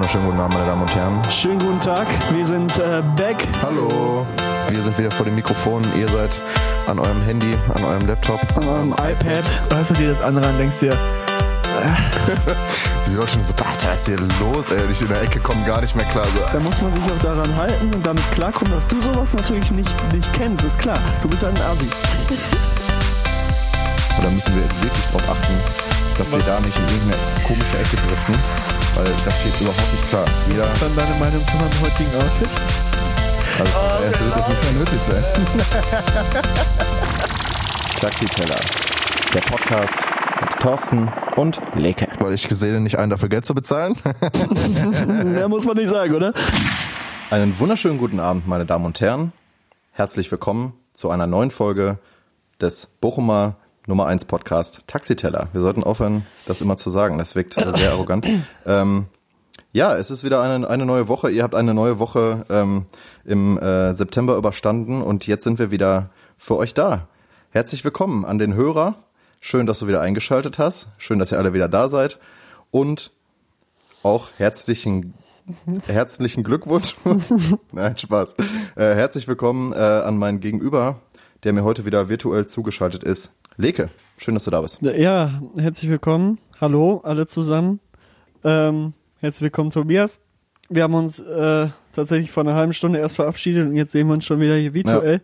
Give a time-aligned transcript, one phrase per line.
[0.00, 1.20] Wunderschönen guten Abend, meine Damen und Herren.
[1.30, 3.36] Schönen guten Tag, wir sind äh, back.
[3.60, 4.26] Hallo.
[4.70, 5.82] Wir sind wieder vor dem Mikrofon.
[5.94, 6.40] Ihr seid
[6.86, 9.44] an eurem Handy, an eurem Laptop, an eurem iPad.
[9.70, 10.96] Hörst du dir das andere an, denkst dir,
[13.04, 14.80] Sie Leute schon so, Alter, was ist hier los, ey?
[14.90, 16.24] Ich in der Ecke komme gar nicht mehr klar.
[16.34, 16.50] So.
[16.50, 20.12] Da muss man sich auch daran halten und damit klarkommen, dass du sowas natürlich nicht,
[20.14, 20.98] nicht kennst, ist klar.
[21.20, 21.90] Du bist ein Asi.
[24.22, 25.54] Da müssen wir wirklich drauf achten,
[26.18, 28.34] dass wir da nicht in irgendeine komische Ecke driften,
[28.94, 30.24] weil das geht überhaupt nicht klar.
[30.50, 32.48] Jeder, Was ist dann deine Meinung zu meinem heutigen Outfit?
[33.58, 35.24] Also, oh, erst wird das nicht mehr nötig sein.
[38.00, 38.60] Taxiteller,
[39.34, 39.98] der Podcast
[40.40, 42.08] mit Thorsten und Leke.
[42.20, 43.96] Weil ich gesehen nicht einen dafür Geld zu bezahlen.
[45.24, 46.32] Mehr muss man nicht sagen, oder?
[47.30, 49.32] Einen wunderschönen guten Abend, meine Damen und Herren.
[49.92, 51.98] Herzlich willkommen zu einer neuen Folge
[52.60, 55.48] des Bochumer Nummer 1 Podcast Taxiteller.
[55.52, 57.18] Wir sollten aufhören, das immer zu sagen.
[57.18, 58.26] Das wirkt sehr arrogant.
[58.66, 59.06] Ähm,
[59.72, 61.30] ja, es ist wieder eine, eine neue Woche.
[61.30, 62.86] Ihr habt eine neue Woche ähm,
[63.24, 67.08] im äh, September überstanden und jetzt sind wir wieder für euch da.
[67.50, 68.96] Herzlich willkommen an den Hörer,
[69.42, 70.88] Schön, dass du wieder eingeschaltet hast.
[70.98, 72.18] Schön, dass ihr alle wieder da seid.
[72.70, 73.10] Und
[74.02, 75.14] auch herzlichen,
[75.86, 76.94] herzlichen Glückwunsch.
[77.72, 78.34] Nein, Spaß.
[78.76, 81.00] Äh, herzlich willkommen äh, an meinen Gegenüber,
[81.42, 83.32] der mir heute wieder virtuell zugeschaltet ist.
[83.60, 84.80] Leke, schön, dass du da bist.
[84.80, 86.38] Ja, herzlich willkommen.
[86.62, 87.78] Hallo, alle zusammen.
[88.42, 90.18] Ähm, herzlich willkommen, Tobias.
[90.70, 94.14] Wir haben uns äh, tatsächlich vor einer halben Stunde erst verabschiedet und jetzt sehen wir
[94.14, 95.20] uns schon wieder hier virtuell.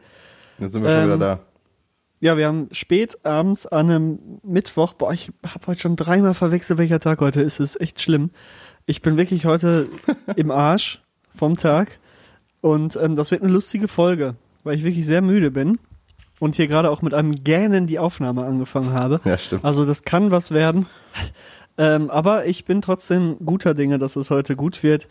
[0.59, 1.41] Ja, jetzt sind wir schon ähm, wieder da.
[2.21, 6.79] Ja, wir haben spät abends an einem Mittwoch, boah, ich habe heute schon dreimal verwechselt,
[6.79, 7.59] welcher Tag heute ist.
[7.59, 8.33] Es ist echt schlimm.
[8.85, 9.89] Ich bin wirklich heute
[10.37, 11.03] im Arsch
[11.35, 11.99] vom Tag
[12.61, 15.79] und ähm, das wird eine lustige Folge, weil ich wirklich sehr müde bin
[16.39, 19.21] und hier gerade auch mit einem Gähnen die Aufnahme angefangen habe.
[19.25, 19.65] Ja, stimmt.
[19.65, 20.87] Also das kann was werden.
[21.79, 25.09] ähm, aber ich bin trotzdem guter Dinge, dass es heute gut wird.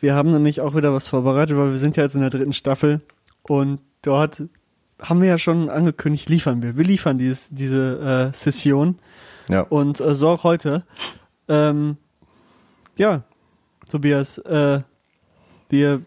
[0.00, 2.52] Wir haben nämlich auch wieder was vorbereitet, weil wir sind ja jetzt in der dritten
[2.52, 3.00] Staffel
[3.42, 4.42] und dort
[5.00, 6.76] haben wir ja schon angekündigt, liefern wir.
[6.76, 8.98] Wir liefern dieses, diese äh, Session.
[9.48, 9.60] Ja.
[9.62, 10.84] Und äh, so auch heute.
[11.48, 11.96] Ähm,
[12.96, 13.24] ja,
[13.90, 14.80] Tobias, äh,
[15.68, 16.02] wir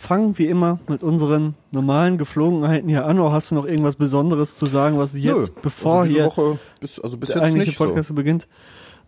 [0.00, 3.20] fangen wie immer mit unseren normalen Geflogenheiten hier an.
[3.20, 6.58] Oder hast du noch irgendwas Besonderes zu sagen, was jetzt, Nö, bevor also hier Woche
[6.80, 8.14] bis, also bis der eigentliche Podcast so.
[8.14, 8.48] beginnt?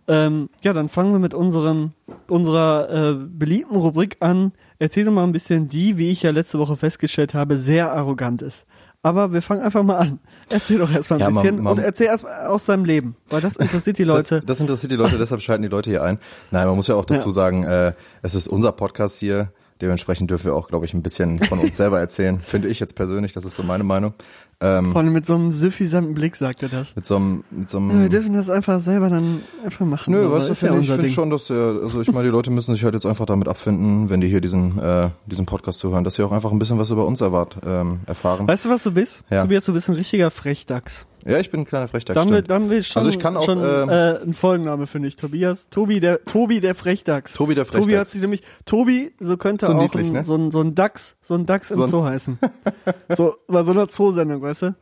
[0.07, 1.93] Ähm, ja, dann fangen wir mit unserem
[2.29, 4.53] unserer äh, beliebten Rubrik an.
[4.79, 8.43] Erzähl doch mal ein bisschen die, wie ich ja letzte Woche festgestellt habe, sehr arrogant
[8.43, 8.67] ist.
[9.03, 10.21] Aber wir fangen einfach mal an.
[10.51, 13.41] Erzähl doch erstmal ein ja, bisschen man, man, und erzähl erst aus seinem Leben, weil
[13.41, 14.37] das interessiert die Leute.
[14.37, 16.19] Das, das interessiert die Leute, deshalb schalten die Leute hier ein.
[16.51, 17.33] Nein, man muss ja auch dazu ja.
[17.33, 19.53] sagen, äh, es ist unser Podcast hier.
[19.83, 22.39] Dementsprechend dürfen wir auch, glaube ich, ein bisschen von uns selber erzählen.
[22.41, 24.15] Finde ich jetzt persönlich, das ist so meine Meinung.
[24.61, 26.95] Ähm, Vor allem mit so einem süffisanten Blick sagt er das.
[26.95, 27.91] Mit so einem, mit so einem.
[27.91, 30.13] Ja, wir dürfen das einfach selber dann einfach machen.
[30.13, 32.73] Nö, weißt du, ja ich finde schon, dass der, also ich meine, die Leute müssen
[32.73, 36.15] sich halt jetzt einfach damit abfinden, wenn die hier diesen, äh, diesen Podcast zuhören, dass
[36.15, 38.47] sie auch einfach ein bisschen was über uns erwart, ähm, erfahren.
[38.47, 39.25] Weißt du, was du bist?
[39.31, 39.43] Ja.
[39.43, 41.07] Tobias, du bist ein richtiger Frechdachs.
[41.25, 42.19] Ja, ich bin ein kleiner Frechdachs.
[42.19, 45.09] Dann, will, dann will schon, also ich kann auch, schon ähm, äh, ein Folgenname finde
[45.09, 45.17] ich.
[45.17, 47.35] Tobias, Tobi der Tobi der Frechdachs.
[47.35, 47.85] Tobi der Frechdachs.
[47.85, 50.25] Tobi hat sich nämlich Tobi, so könnte so auch niedlich, ein, ne?
[50.25, 52.39] so, ein, so ein Dachs, so ein Dachs so im Zoo heißen.
[53.11, 54.75] so bei so einer Zoosendung, weißt du?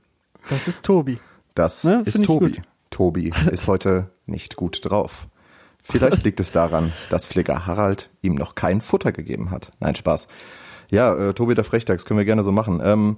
[0.48, 1.18] Das ist Tobi.
[1.54, 2.02] Das ne?
[2.06, 2.60] ist Tobi.
[2.90, 5.28] Tobi ist heute nicht gut drauf.
[5.82, 9.70] Vielleicht liegt es daran, dass Pfleger Harald ihm noch kein Futter gegeben hat.
[9.80, 10.26] Nein, Spaß.
[10.90, 12.80] Ja, äh, Tobi der Frechdachs können wir gerne so machen.
[12.82, 13.16] Ähm,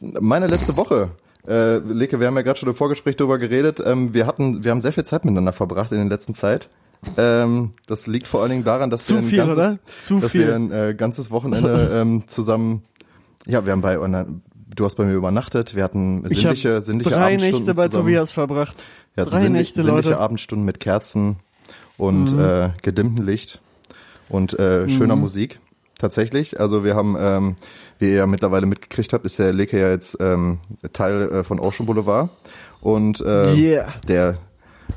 [0.00, 1.10] meine letzte Woche
[1.46, 3.82] äh, Leke, wir haben ja gerade schon im Vorgespräch darüber geredet.
[3.84, 6.68] Ähm, wir hatten, wir haben sehr viel Zeit miteinander verbracht in der letzten Zeit.
[7.16, 9.78] Ähm, das liegt vor allen Dingen daran, dass Zu wir ein viel, ganzes, oder?
[10.02, 10.46] Zu dass viel.
[10.46, 12.84] wir ein äh, ganzes Wochenende ähm, zusammen,
[13.46, 17.66] ja, wir haben bei, du hast bei mir übernachtet, wir hatten sinnliche, sinnliche drei Abendstunden
[17.66, 18.04] Nächte bei zusammen.
[18.06, 18.84] Tobias verbracht.
[19.14, 20.20] Wir hatten drei sinnlich, Nächte, sinnliche Leute.
[20.20, 21.36] Abendstunden mit Kerzen
[21.98, 22.40] und Mhm.
[22.40, 23.60] äh, gedimmtem Licht
[24.28, 25.22] und äh, schöner Mhm.
[25.22, 25.58] Musik.
[26.02, 26.58] Tatsächlich.
[26.58, 27.54] Also wir haben, ähm,
[28.00, 30.58] wie ihr ja mittlerweile mitgekriegt habt, ist der Leke ja jetzt ähm,
[30.92, 32.28] Teil äh, von Ocean Boulevard
[32.80, 33.94] und äh, Yeah.
[34.08, 34.38] der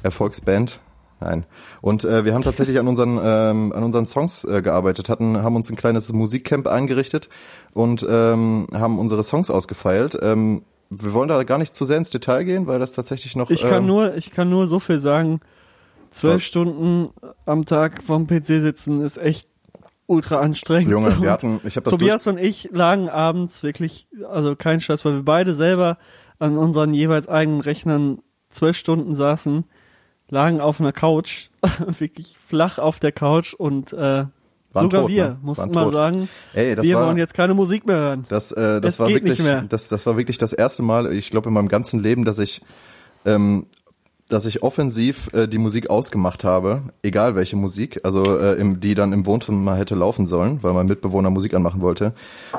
[0.02, 0.80] Erfolgsband.
[1.20, 1.46] Nein.
[1.82, 5.56] Und äh, wir haben tatsächlich an unseren ähm, an unseren Songs äh, gearbeitet, hatten haben
[5.56, 7.30] uns ein kleines Musikcamp eingerichtet
[7.76, 10.18] und ähm, haben unsere Songs ausgefeilt.
[10.20, 13.52] Ähm, wir wollen da gar nicht zu sehr ins Detail gehen, weil das tatsächlich noch
[13.52, 15.40] Ich kann ähm, nur, ich kann nur so viel sagen.
[16.10, 16.42] Zwölf?
[16.42, 17.10] Stunden
[17.46, 19.50] am Tag vom PC sitzen ist echt
[20.08, 20.92] ultra anstrengend.
[20.92, 25.04] Junge, wir hatten, ich habe das Tobias und ich lagen abends wirklich, also kein Scheiß,
[25.06, 25.98] weil wir beide selber
[26.40, 28.20] an unseren jeweils eigenen Rechnern
[28.50, 29.66] zwölf Stunden saßen,
[30.30, 31.50] lagen auf einer Couch,
[32.00, 34.32] wirklich flach auf der Couch und äh, Waren
[34.74, 35.38] sogar tot, wir ne?
[35.42, 35.94] mussten mal tot.
[35.94, 38.26] sagen, Ey, das wir war, wollen jetzt keine Musik mehr hören.
[38.28, 39.64] Das, äh, das Es war geht wirklich, nicht mehr.
[39.70, 42.62] das, das war wirklich das erste Mal, ich glaube in meinem ganzen Leben, dass ich
[43.26, 43.68] ähm,
[44.30, 48.96] dass ich offensiv äh, die Musik ausgemacht habe, egal welche Musik, also äh, im, die
[48.96, 52.14] dann im Wohnzimmer hätte laufen sollen, weil mein Mitbewohner Musik anmachen wollte,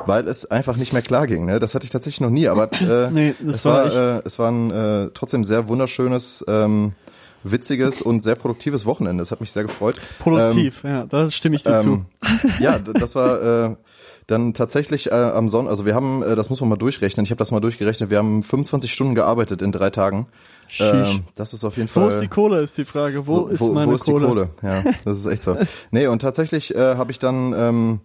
[0.06, 1.44] weil es einfach nicht mehr klar ging.
[1.44, 1.58] Ne?
[1.58, 4.50] Das hatte ich tatsächlich noch nie, aber äh, Nee, es war war, äh, es war
[4.50, 6.92] ein äh, trotzdem sehr wunderschönes, ähm,
[7.50, 9.20] witziges und sehr produktives Wochenende.
[9.22, 9.96] Das hat mich sehr gefreut.
[10.18, 11.88] Produktiv, ja, da stimme ich dir zu.
[11.88, 12.06] Ähm,
[12.60, 13.76] ja, d- das war äh,
[14.26, 17.30] dann tatsächlich äh, am Sonntag, also wir haben, äh, das muss man mal durchrechnen, ich
[17.30, 20.26] habe das mal durchgerechnet, wir haben 25 Stunden gearbeitet in drei Tagen.
[20.68, 21.20] Sheesh.
[21.36, 22.10] das ist auf jeden Wo Fall.
[22.10, 23.26] ist die Kohle, ist die Frage.
[23.28, 24.20] Wo so, ist wo, meine wo ist Kohle?
[24.26, 24.48] die Kohle?
[24.62, 25.56] Ja, das ist echt so.
[25.92, 28.00] Nee, und tatsächlich äh, habe ich dann ähm,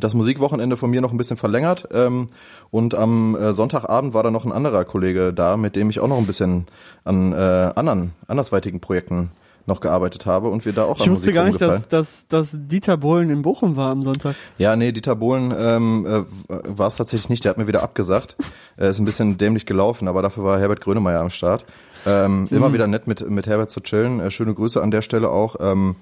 [0.00, 2.28] das Musikwochenende von mir noch ein bisschen verlängert ähm,
[2.70, 6.08] und am äh, Sonntagabend war da noch ein anderer Kollege da, mit dem ich auch
[6.08, 6.66] noch ein bisschen
[7.04, 7.36] an äh,
[7.74, 9.30] anderen, andersweitigen Projekten
[9.66, 12.56] noch gearbeitet habe und wir da auch Ich an wusste gar nicht, dass, dass, dass
[12.58, 14.34] Dieter Bohlen in Bochum war am Sonntag.
[14.58, 16.22] Ja, nee, Dieter Bohlen ähm, äh,
[16.64, 17.44] war es tatsächlich nicht.
[17.44, 18.36] Der hat mir wieder abgesagt.
[18.76, 21.64] Er ist ein bisschen dämlich gelaufen, aber dafür war Herbert Grönemeyer am Start.
[22.06, 22.56] Ähm, Mhm.
[22.56, 24.20] Immer wieder nett mit, mit Herbert zu chillen.
[24.20, 25.56] Äh, schöne Grüße an der Stelle auch.
[25.60, 25.96] Ähm,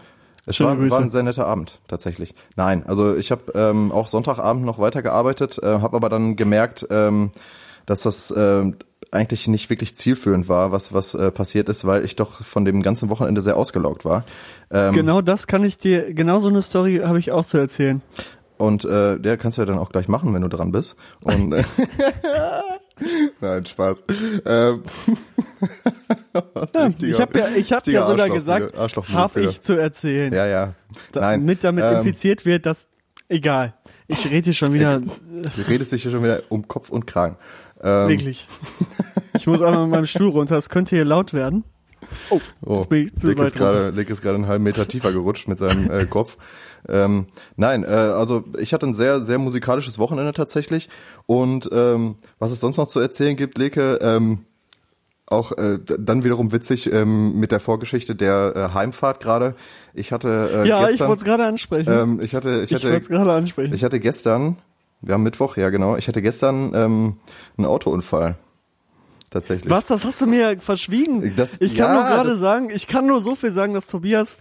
[0.49, 0.91] es Schöne war, Grüße.
[0.91, 2.35] war ein sehr netter Abend, tatsächlich.
[2.57, 7.31] Nein, also ich habe ähm, auch Sonntagabend noch weitergearbeitet, äh, habe aber dann gemerkt, ähm,
[7.87, 8.73] dass das äh,
[9.11, 12.83] eigentlich nicht wirklich zielführend war, was was äh, passiert ist, weil ich doch von dem
[12.83, 14.25] ganzen Wochenende sehr ausgelaugt war.
[14.71, 18.03] Ähm, Genau das kann ich dir, genau so eine Story habe ich auch zu erzählen.
[18.57, 20.97] Und äh, der kannst du ja dann auch gleich machen, wenn du dran bist.
[21.23, 21.63] Und äh,
[23.41, 24.05] Nein, Spaß.
[24.45, 24.83] Ähm,
[26.75, 30.33] Ja, ich habe ja, ich hab ja sogar gesagt, habe ich zu erzählen.
[30.33, 30.75] Ja, ja.
[31.15, 31.45] Nein.
[31.45, 32.89] Mit damit ähm, impliziert wird, dass
[33.29, 33.75] egal.
[34.07, 35.01] Ich rede hier schon wieder
[35.57, 37.37] Du redest dich hier schon wieder um Kopf und Kragen.
[37.83, 38.47] Ähm, wirklich.
[39.37, 41.65] Ich muss einmal mit meinem Stuhl runter, es könnte hier laut werden.
[42.31, 44.65] Oh, Oh, jetzt bin ich zu Lick weit ist gerade, Lick ist gerade einen halben
[44.65, 46.37] Meter tiefer gerutscht mit seinem äh, Kopf.
[46.89, 47.27] Ähm,
[47.57, 50.89] nein, äh, also ich hatte ein sehr, sehr musikalisches Wochenende tatsächlich.
[51.27, 54.45] Und ähm, was es sonst noch zu erzählen gibt, Leke, ähm,
[55.27, 59.55] auch äh, dann wiederum witzig ähm, mit der Vorgeschichte der äh, Heimfahrt gerade.
[59.93, 61.93] Ich hatte äh, Ja, ich gestern, wollte es gerade ansprechen.
[61.93, 63.75] ähm, ich hatte, ich ich hatte, wollte es gerade ansprechen.
[63.75, 64.57] ich hatte gestern,
[65.03, 67.17] wir haben Mittwoch, ja genau, ich hatte gestern ähm,
[67.59, 68.37] einen Autounfall.
[69.31, 69.71] Tatsächlich.
[69.71, 71.35] Was, das hast du mir verschwiegen?
[71.37, 74.39] Das- ich kann ja, nur gerade sagen, ich kann nur so viel sagen, dass Tobias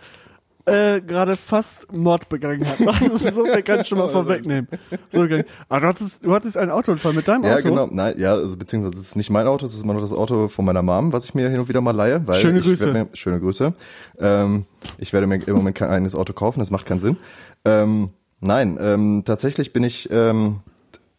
[0.68, 2.78] äh, gerade fast Mord begangen hat.
[3.10, 4.68] Das ist so viel kann ich schon mal vorwegnehmen.
[5.12, 5.46] So gegangen.
[5.70, 7.70] Aber du hattest, du hattest einen Autounfall mit deinem Ja, Auto.
[7.70, 7.88] genau.
[7.90, 10.48] Nein, ja, also beziehungsweise es ist nicht mein Auto, es ist immer noch das Auto
[10.50, 12.22] von meiner Mom, was ich mir hin und wieder mal leihe.
[12.28, 12.92] Weil Schöne Grüße.
[12.92, 13.74] Mir, schöne Grüße.
[14.20, 14.66] Ähm,
[14.98, 17.18] ich werde mir im Moment kein eigenes Auto kaufen, das macht keinen Sinn.
[17.66, 18.10] Ähm,
[18.42, 20.60] nein, ähm, tatsächlich bin ich, ähm,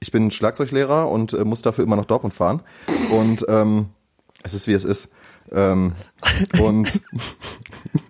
[0.01, 2.61] ich bin Schlagzeuglehrer und äh, muss dafür immer nach Dortmund fahren.
[3.11, 3.87] Und ähm,
[4.43, 5.09] es ist wie es ist.
[5.51, 5.93] Ähm,
[6.61, 7.01] und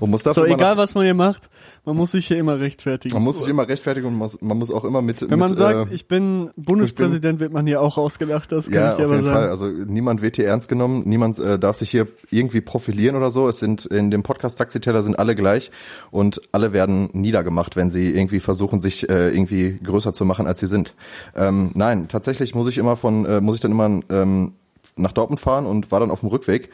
[0.00, 1.50] und muss dafür So, egal was man hier macht,
[1.84, 3.14] man muss sich hier immer rechtfertigen.
[3.14, 5.28] man muss sich immer rechtfertigen und man muss, man muss auch immer mit.
[5.28, 8.74] Wenn man mit, sagt, äh, ich bin Bundespräsident, wird man hier auch ausgelacht, das kann
[8.74, 9.38] ja, ich dir auf aber jeden sagen.
[9.38, 9.48] Fall.
[9.50, 13.48] Also niemand wird hier ernst genommen, niemand äh, darf sich hier irgendwie profilieren oder so.
[13.48, 15.70] Es sind in dem Podcast Taxiteller sind alle gleich
[16.10, 20.60] und alle werden niedergemacht, wenn sie irgendwie versuchen, sich äh, irgendwie größer zu machen, als
[20.60, 20.94] sie sind.
[21.34, 24.52] Ähm, nein, tatsächlich muss ich immer von, äh, muss ich dann immer ähm,
[24.96, 26.70] nach Dortmund fahren und war dann auf dem Rückweg.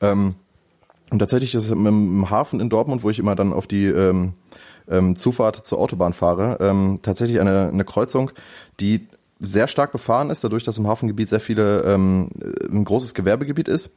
[0.00, 0.34] Ähm,
[1.10, 4.32] und tatsächlich ist es im, Hafen in Dortmund, wo ich immer dann auf die ähm,
[4.88, 8.30] ähm, Zufahrt zur Autobahn fahre, ähm, tatsächlich eine, eine Kreuzung,
[8.80, 9.06] die
[9.40, 12.28] sehr stark befahren ist, dadurch, dass im Hafengebiet sehr viele ähm,
[12.70, 13.94] ein großes Gewerbegebiet ist.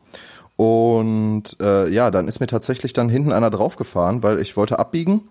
[0.58, 5.22] Und äh, ja, dann ist mir tatsächlich dann hinten einer draufgefahren, weil ich wollte abbiegen.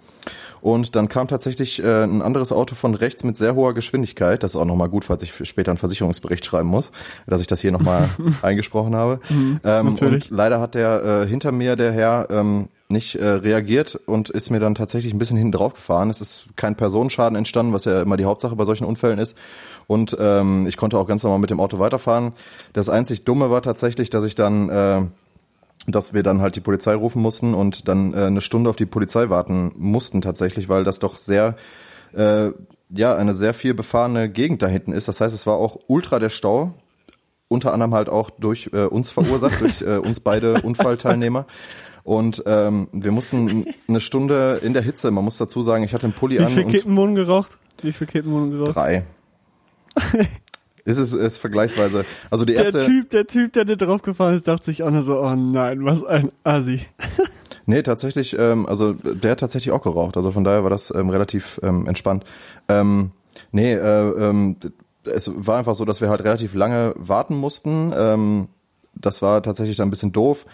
[0.67, 4.43] Und dann kam tatsächlich äh, ein anderes Auto von rechts mit sehr hoher Geschwindigkeit.
[4.43, 6.91] Das ist auch nochmal gut, falls ich später einen Versicherungsbericht schreiben muss,
[7.25, 8.09] dass ich das hier nochmal
[8.43, 9.21] eingesprochen habe.
[9.31, 10.29] ähm, natürlich.
[10.29, 14.51] und leider hat der äh, hinter mir, der Herr, ähm, nicht äh, reagiert und ist
[14.51, 16.11] mir dann tatsächlich ein bisschen hinten drauf gefahren.
[16.11, 19.39] Es ist kein Personenschaden entstanden, was ja immer die Hauptsache bei solchen Unfällen ist.
[19.87, 22.33] Und ähm, ich konnte auch ganz normal mit dem Auto weiterfahren.
[22.73, 25.03] Das einzig Dumme war tatsächlich, dass ich dann äh,
[25.87, 28.87] dass wir dann halt die Polizei rufen mussten und dann äh, eine Stunde auf die
[28.87, 31.56] Polizei warten mussten tatsächlich, weil das doch sehr
[32.12, 32.50] äh,
[32.90, 35.09] ja eine sehr viel befahrene Gegend da hinten ist.
[35.09, 36.75] Das heißt, es war auch ultra der Stau,
[37.49, 41.47] unter anderem halt auch durch äh, uns verursacht, durch äh, uns beide Unfallteilnehmer.
[42.04, 46.06] Und ähm, wir mussten eine Stunde in der Hitze, man muss dazu sagen, ich hatte
[46.06, 47.59] einen Pulli Wie an viel und Kippen wurden geraucht?
[47.83, 48.76] Wie viel Kippen wurden geraucht?
[48.76, 49.04] drei.
[50.87, 52.05] ist es ist vergleichsweise.
[52.31, 52.87] Also die Der erste.
[52.87, 56.05] Typ, der Typ, der dir draufgefahren ist, dachte sich auch nur so, oh nein, was
[56.05, 56.81] ein Assi.
[57.69, 60.16] Nee, tatsächlich, ähm, also der hat tatsächlich auch geraucht.
[60.16, 62.25] Also von daher war das ähm, relativ ähm, entspannt.
[62.69, 63.11] Ähm,
[63.50, 64.55] nee, äh, ähm,
[65.02, 67.93] es war einfach so, dass wir halt relativ lange warten mussten.
[67.93, 68.47] Ähm,
[68.95, 70.47] das war tatsächlich dann ein bisschen doof.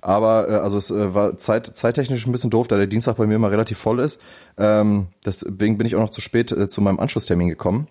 [0.00, 3.26] Aber äh, also es äh, war zeit, zeittechnisch ein bisschen doof, da der Dienstag bei
[3.26, 4.20] mir immer relativ voll ist.
[4.56, 7.86] Ähm, deswegen bin ich auch noch zu spät äh, zu meinem Anschlusstermin gekommen.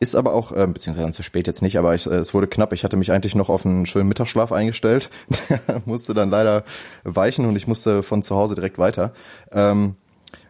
[0.00, 2.72] Ist aber auch, äh, beziehungsweise zu spät jetzt nicht, aber ich, äh, es wurde knapp.
[2.72, 5.10] Ich hatte mich eigentlich noch auf einen schönen Mittagsschlaf eingestellt.
[5.48, 6.64] Der musste dann leider
[7.04, 9.12] weichen und ich musste von zu Hause direkt weiter.
[9.52, 9.96] Ähm,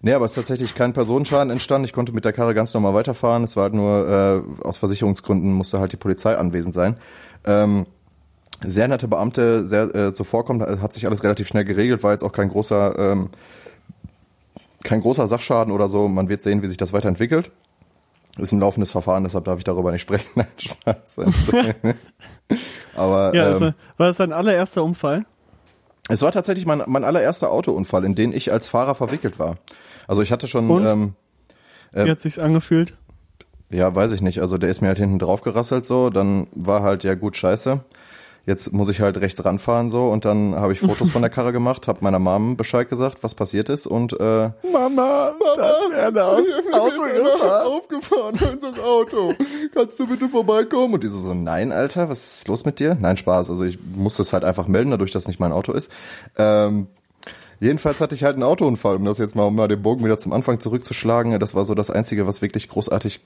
[0.01, 1.85] Nee, aber es ist tatsächlich kein Personenschaden entstanden.
[1.87, 3.45] Ich konnte mit der Karre ganz normal weiterfahren.
[3.45, 6.97] Es war halt nur äh, aus Versicherungsgründen musste halt die Polizei anwesend sein.
[7.45, 7.87] Ähm,
[8.67, 12.33] sehr nette Beamte, sehr äh, zuvorkommt, hat sich alles relativ schnell geregelt, war jetzt auch
[12.33, 13.31] kein großer, ähm,
[14.83, 16.09] kein großer Sachschaden oder so.
[16.09, 17.51] Man wird sehen, wie sich das weiterentwickelt.
[18.39, 20.29] Ist ein laufendes Verfahren, deshalb darf ich darüber nicht sprechen.
[20.35, 21.19] Nein, Spaß.
[22.97, 25.25] Aber ja, ähm, war das dein allererster Unfall?
[26.09, 29.57] Es war tatsächlich mein, mein allererster Autounfall, in den ich als Fahrer verwickelt war.
[30.07, 30.69] Also ich hatte schon.
[30.69, 30.85] Und?
[30.85, 31.15] Ähm,
[31.93, 32.97] äh, Wie hat sich's angefühlt?
[33.71, 34.41] Ja, weiß ich nicht.
[34.41, 37.81] Also der ist mir halt hinten drauf gerasselt so, dann war halt ja gut scheiße.
[38.47, 41.53] Jetzt muss ich halt rechts ranfahren so und dann habe ich Fotos von der Karre
[41.53, 46.27] gemacht, habe meiner Mom Bescheid gesagt, was passiert ist und äh, Mama, Mama das wäre
[46.27, 47.67] aufs Auto gefahren.
[47.67, 49.35] aufgefahren ein Auto.
[49.75, 50.95] Kannst du bitte vorbeikommen?
[50.95, 52.97] Und diese so, nein, Alter, was ist los mit dir?
[53.01, 53.51] Nein, Spaß.
[53.51, 55.91] Also ich musste es halt einfach melden, dadurch, dass nicht mein Auto ist.
[56.37, 56.89] Ähm,
[57.65, 60.19] Jedenfalls hatte ich halt einen Autounfall, um das jetzt mal, um mal den Bogen wieder
[60.19, 61.41] zum Anfang zurückzuschlagen.
[61.41, 63.21] Das war so das Einzige, was wirklich großartig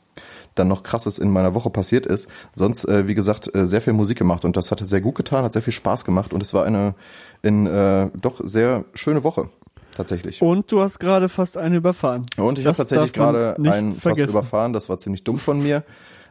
[0.55, 2.29] dann noch krasses in meiner Woche passiert ist.
[2.55, 5.43] Sonst, äh, wie gesagt, äh, sehr viel Musik gemacht und das hat sehr gut getan,
[5.43, 6.95] hat sehr viel Spaß gemacht und es war eine
[7.43, 9.49] in, äh, doch sehr schöne Woche.
[9.97, 10.41] Tatsächlich.
[10.41, 12.25] Und du hast gerade fast einen überfahren.
[12.37, 14.29] Und ich habe tatsächlich gerade einen vergessen.
[14.29, 14.73] fast überfahren.
[14.73, 15.83] Das war ziemlich dumm von mir.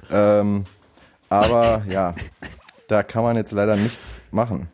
[0.09, 0.63] Ähm,
[1.27, 2.15] aber ja,
[2.87, 4.69] da kann man jetzt leider nichts machen.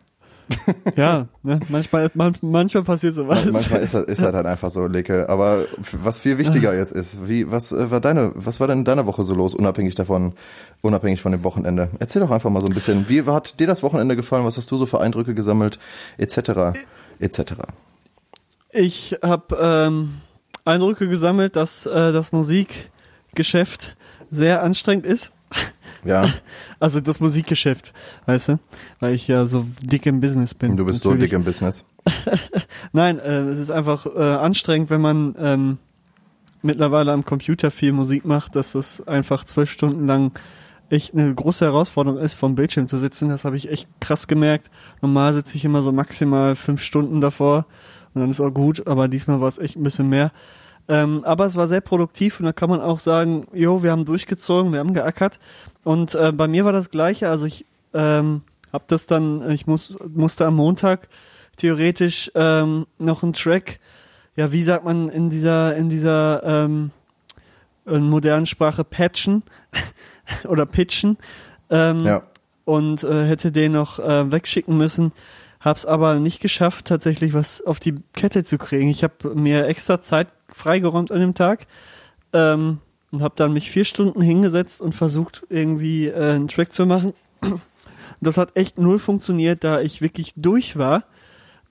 [0.96, 1.60] ja, ne?
[1.70, 3.46] manchmal, man, manchmal passiert sowas.
[3.52, 5.30] Manchmal ist das, ist das halt einfach so, Leke.
[5.30, 8.86] Aber was viel wichtiger jetzt ist, wie, was äh, war deine, was war denn in
[8.86, 10.34] deiner Woche so los, unabhängig davon,
[10.82, 11.90] unabhängig von dem Wochenende?
[12.00, 14.46] Erzähl doch einfach mal so ein bisschen, wie hat dir das Wochenende gefallen?
[14.46, 15.80] Was hast du so für Eindrücke gesammelt,
[16.18, 16.80] etc.,
[17.20, 17.54] etc.
[18.72, 20.22] Ich habe ähm,
[20.66, 23.96] Eindrücke gesammelt, dass äh, das Musikgeschäft
[24.32, 25.32] sehr anstrengend ist.
[26.04, 26.28] Ja.
[26.80, 27.94] Also das Musikgeschäft,
[28.26, 28.60] weißt du?
[29.00, 30.76] Weil ich ja so dick im Business bin.
[30.76, 31.22] Du bist natürlich.
[31.22, 31.86] so dick im Business.
[32.92, 35.78] Nein, äh, es ist einfach äh, anstrengend, wenn man ähm,
[36.62, 40.32] mittlerweile am Computer viel Musik macht, dass das einfach zwölf Stunden lang
[40.90, 43.30] echt eine große Herausforderung ist, vom Bildschirm zu sitzen.
[43.30, 44.70] Das habe ich echt krass gemerkt.
[45.02, 47.66] Normal sitze ich immer so maximal fünf Stunden davor
[48.14, 50.32] und dann ist auch gut, aber diesmal war es echt ein bisschen mehr.
[50.88, 54.06] Ähm, aber es war sehr produktiv und da kann man auch sagen, jo, wir haben
[54.06, 55.40] durchgezogen, wir haben geackert.
[55.84, 57.30] Und äh, bei mir war das gleiche.
[57.30, 61.08] Also ich ähm, habe das dann, ich muss, musste am Montag
[61.56, 63.80] theoretisch ähm, noch einen Track,
[64.36, 66.92] ja, wie sagt man in dieser, in dieser ähm,
[67.86, 69.44] in modernen Sprache patchen
[70.48, 71.18] oder pitchen.
[71.70, 72.24] Ähm, ja.
[72.66, 75.12] Und äh, hätte den noch äh, wegschicken müssen.
[75.64, 78.90] Hab's aber nicht geschafft, tatsächlich was auf die Kette zu kriegen.
[78.90, 81.68] Ich habe mir extra Zeit freigeräumt an dem Tag
[82.34, 82.80] ähm,
[83.12, 87.14] und habe dann mich vier Stunden hingesetzt und versucht irgendwie äh, einen Track zu machen.
[88.20, 91.04] Das hat echt null funktioniert, da ich wirklich durch war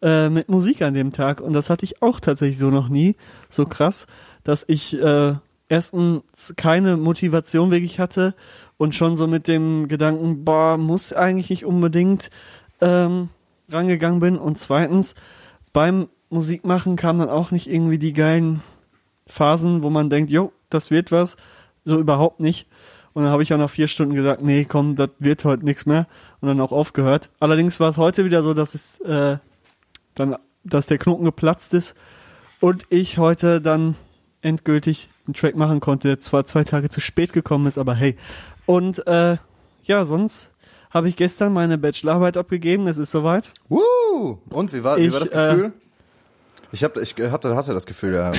[0.03, 3.17] äh, mit Musik an dem Tag und das hatte ich auch tatsächlich so noch nie
[3.49, 4.07] so krass,
[4.45, 5.35] dass ich äh,
[5.69, 8.35] erstens keine Motivation wirklich hatte
[8.77, 12.31] und schon so mit dem Gedanken, boah, muss eigentlich nicht unbedingt
[12.81, 13.31] ähm,
[13.73, 15.15] rangegangen bin und zweitens
[15.73, 18.63] beim Musikmachen kamen dann auch nicht irgendwie die geilen
[19.27, 21.37] Phasen, wo man denkt, jo, das wird was,
[21.85, 22.69] so überhaupt nicht.
[23.13, 25.85] Und dann habe ich ja nach vier Stunden gesagt, nee, komm, das wird heute nichts
[25.85, 26.07] mehr
[26.41, 27.31] und dann auch aufgehört.
[27.41, 29.37] Allerdings war es heute wieder so, dass es äh,
[30.15, 31.95] dann, dass der Knoten geplatzt ist
[32.61, 33.97] und ich heute dann
[34.41, 38.17] endgültig einen Track machen konnte, der zwar zwei Tage zu spät gekommen ist, aber hey.
[38.65, 39.37] Und äh,
[39.83, 40.52] ja, sonst
[40.93, 43.53] habe ich gestern meine Bachelorarbeit abgegeben, es ist soweit.
[43.69, 44.39] Woo!
[44.51, 45.65] Und wie war, ich, wie war das Gefühl?
[45.67, 45.71] Äh,
[46.73, 48.33] ich habe ich hab, hatte das Gefühl, ja.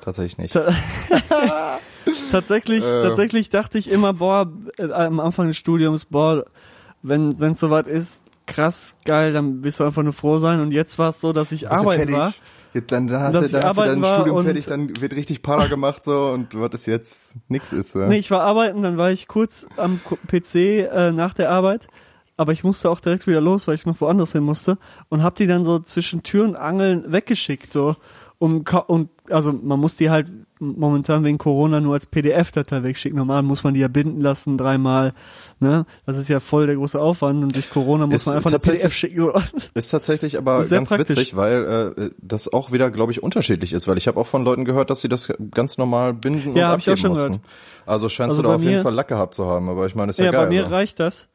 [0.00, 0.54] Tatsächlich nicht.
[2.32, 3.02] tatsächlich, äh.
[3.02, 6.44] tatsächlich dachte ich immer, boah, äh, am Anfang des Studiums, boah,
[7.02, 10.60] wenn es soweit ist, krass, geil, dann wirst du einfach nur froh sein.
[10.60, 12.32] Und jetzt war es so, dass ich arbeiten war.
[12.74, 15.66] Jetzt, dann, dann hast, du, dann hast du dein Studium fertig, dann wird richtig Para
[15.66, 17.94] gemacht so und was ist jetzt nix ist.
[17.94, 18.06] Ja.
[18.08, 21.88] Nee, ich war arbeiten, dann war ich kurz am PC äh, nach der Arbeit,
[22.38, 24.78] aber ich musste auch direkt wieder los, weil ich noch woanders hin musste
[25.10, 27.96] und hab die dann so zwischen Tür und Angeln weggeschickt so
[28.42, 33.16] um und also man muss die halt momentan wegen Corona nur als PDF-Datei wegschicken.
[33.16, 35.12] Normal muss man die ja binden lassen dreimal.
[35.60, 35.86] Ne?
[36.06, 38.58] Das ist ja voll der große Aufwand und durch Corona muss ist man einfach eine
[38.58, 39.20] PDF schicken.
[39.20, 39.32] So.
[39.74, 41.16] Ist tatsächlich aber ganz praktisch.
[41.16, 44.42] witzig, weil äh, das auch wieder, glaube ich, unterschiedlich ist, weil ich habe auch von
[44.42, 47.26] Leuten gehört, dass sie das ganz normal binden ja, und abgeben ich auch schon mussten.
[47.26, 47.46] Gehört.
[47.86, 49.94] Also scheinst also du da auf mir, jeden Fall Lack gehabt zu haben, aber ich
[49.94, 50.40] meine, ist ja, ja geil.
[50.40, 50.72] Ja, bei mir oder?
[50.72, 51.28] reicht das.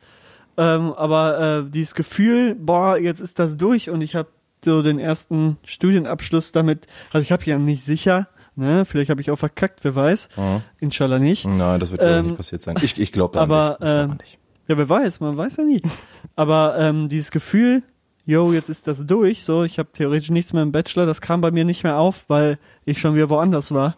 [0.57, 4.27] Ähm, aber äh, dieses Gefühl, boah, jetzt ist das durch und ich habe
[4.67, 8.27] so den ersten Studienabschluss damit, also ich habe ja nicht sicher,
[8.59, 8.85] Ne?
[8.85, 10.29] Vielleicht habe ich auch verkackt, wer weiß.
[10.35, 10.63] Mhm.
[10.79, 11.45] Inshallah nicht.
[11.45, 12.75] Nein, das wird ähm, nicht passiert sein.
[12.81, 13.81] Ich, ich glaube da aber, nicht.
[13.81, 14.39] Ich ähm, nicht.
[14.67, 15.81] Ja, wer weiß, man weiß ja nie.
[16.35, 17.83] aber ähm, dieses Gefühl,
[18.25, 21.39] yo, jetzt ist das durch, so, ich habe theoretisch nichts mehr im Bachelor, das kam
[21.39, 23.95] bei mir nicht mehr auf, weil ich schon wieder woanders war.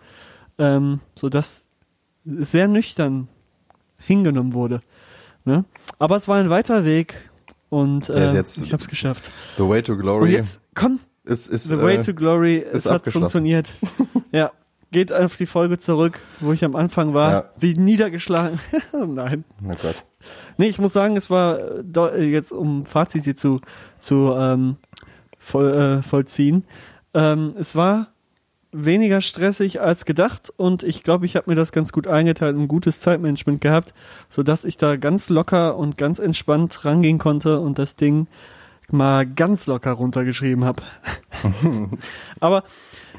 [0.58, 1.66] Ähm, so dass
[2.26, 3.30] sehr nüchtern
[3.98, 4.82] hingenommen wurde.
[5.46, 5.64] Ne?
[6.00, 7.29] Aber es war ein weiter Weg
[7.70, 9.30] und äh, ich habe es geschafft.
[9.58, 10.24] The Way to Glory.
[10.24, 13.74] Und jetzt komm, ist, ist, The Way äh, to Glory, es hat funktioniert.
[14.32, 14.52] ja,
[14.92, 17.50] geht auf die Folge zurück, wo ich am Anfang war, ja.
[17.58, 18.60] wie niedergeschlagen.
[19.08, 19.44] Nein.
[19.64, 20.04] Oh Gott.
[20.58, 21.82] Nee, ich muss sagen, es war
[22.18, 23.62] jetzt um Fazit hier zu,
[24.00, 24.78] zu ähm,
[25.38, 26.66] voll, äh, vollziehen.
[27.14, 28.08] Ähm, es war
[28.72, 32.64] weniger stressig als gedacht und ich glaube, ich habe mir das ganz gut eingeteilt und
[32.64, 33.94] ein gutes Zeitmanagement gehabt,
[34.30, 38.28] so dass ich da ganz locker und ganz entspannt rangehen konnte und das Ding
[38.92, 40.84] mal ganz locker runtergeschrieben habe.
[42.40, 42.64] Aber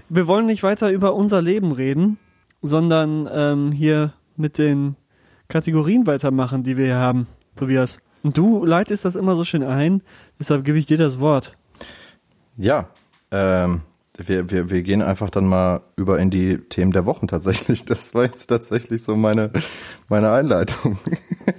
[0.09, 2.19] wir wollen nicht weiter über unser Leben reden,
[2.63, 4.97] sondern ähm, hier mit den
[5.49, 7.27] Kategorien weitermachen, die wir hier haben,
[7.57, 7.99] Tobias.
[8.23, 10.03] Und du leitest das immer so schön ein,
[10.39, 11.57] deshalb gebe ich dir das Wort.
[12.57, 12.89] Ja,
[13.31, 13.83] ähm,
[14.29, 17.85] wir, wir, wir gehen einfach dann mal über in die Themen der Wochen tatsächlich.
[17.85, 19.51] Das war jetzt tatsächlich so meine,
[20.09, 20.99] meine Einleitung.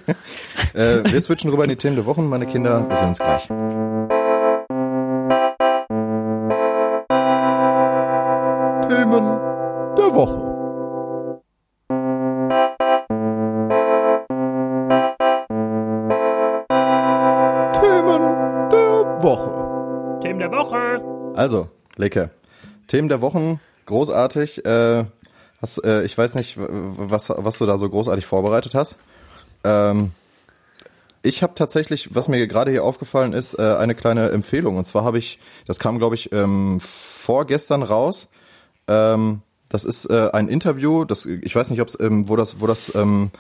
[0.73, 2.87] äh, wir switchen rüber in die Themen der Wochen, meine Kinder.
[2.87, 3.47] Wir sehen uns gleich.
[8.87, 9.25] Themen
[9.97, 10.51] der Woche.
[17.81, 20.19] Themen der Woche.
[20.21, 21.01] Themen der Woche.
[21.35, 22.29] Also, Leke,
[22.91, 24.65] Themen der Wochen, großartig.
[24.65, 25.05] Äh,
[25.62, 28.98] hast, äh, ich weiß nicht, was, was du da so großartig vorbereitet hast.
[29.63, 30.12] Ähm,
[31.24, 34.75] ich habe tatsächlich, was mir gerade hier aufgefallen ist, äh, eine kleine Empfehlung.
[34.75, 38.27] Und zwar habe ich, das kam, glaube ich, ähm, vorgestern raus.
[38.89, 42.67] Ähm, das ist äh, ein Interview, das ich weiß nicht, ob's, ähm, wo das, wo
[42.67, 43.31] das, ähm,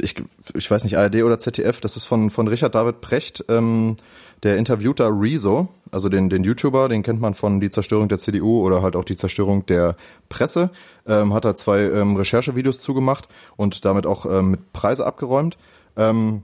[0.00, 0.16] ich,
[0.54, 3.96] ich weiß nicht, ARD oder ZDF, das ist von, von Richard David Precht, ähm,
[4.42, 8.60] der Interviewter Rezo, also den, den YouTuber, den kennt man von Die Zerstörung der CDU
[8.66, 9.96] oder halt auch die Zerstörung der
[10.28, 10.70] Presse,
[11.06, 15.58] ähm, hat er zwei ähm, Recherchevideos zugemacht und damit auch ähm, mit Preise abgeräumt.
[15.96, 16.42] Ähm,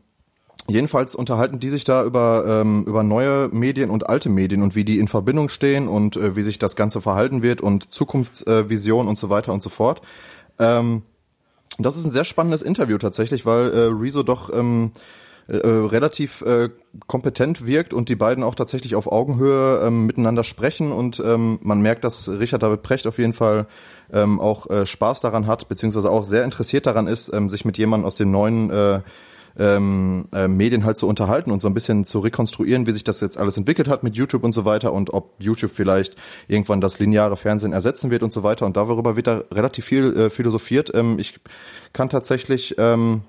[0.71, 4.85] Jedenfalls unterhalten die sich da über, ähm, über neue Medien und alte Medien und wie
[4.85, 9.09] die in Verbindung stehen und äh, wie sich das Ganze verhalten wird und Zukunftsvision äh,
[9.09, 10.03] und so weiter und so fort.
[10.59, 11.03] Ähm,
[11.79, 14.93] das ist ein sehr spannendes Interview tatsächlich, weil äh, Rezo doch ähm,
[15.47, 16.69] äh, relativ äh,
[17.07, 21.81] kompetent wirkt und die beiden auch tatsächlich auf Augenhöhe ähm, miteinander sprechen und ähm, man
[21.81, 23.67] merkt, dass Richard David Precht auf jeden Fall
[24.13, 27.79] ähm, auch äh, Spaß daran hat, beziehungsweise auch sehr interessiert daran ist, ähm, sich mit
[27.79, 29.01] jemandem aus dem neuen äh,
[29.59, 33.21] ähm, äh, Medien halt zu unterhalten und so ein bisschen zu rekonstruieren, wie sich das
[33.21, 36.15] jetzt alles entwickelt hat mit YouTube und so weiter und ob YouTube vielleicht
[36.47, 38.67] irgendwann das lineare Fernsehen ersetzen wird und so weiter.
[38.67, 40.91] Und darüber wird da relativ viel äh, philosophiert.
[40.95, 41.41] Ähm, ich
[41.93, 43.23] kann tatsächlich ähm,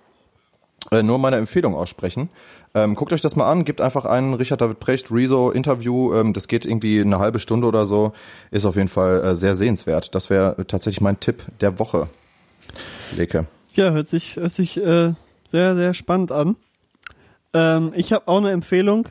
[0.92, 2.30] äh, nur meine Empfehlung aussprechen.
[2.76, 6.14] Ähm, guckt euch das mal an, gebt einfach einen Richard David Precht Rezo Interview.
[6.14, 8.14] Ähm, das geht irgendwie eine halbe Stunde oder so.
[8.52, 10.14] Ist auf jeden Fall äh, sehr sehenswert.
[10.14, 12.08] Das wäre tatsächlich mein Tipp der Woche.
[13.18, 13.48] Leke.
[13.74, 15.14] Ja, hört sich, hört sich äh,
[15.52, 16.56] sehr, sehr spannend an.
[17.54, 19.10] Ähm, ich habe auch eine Empfehlung,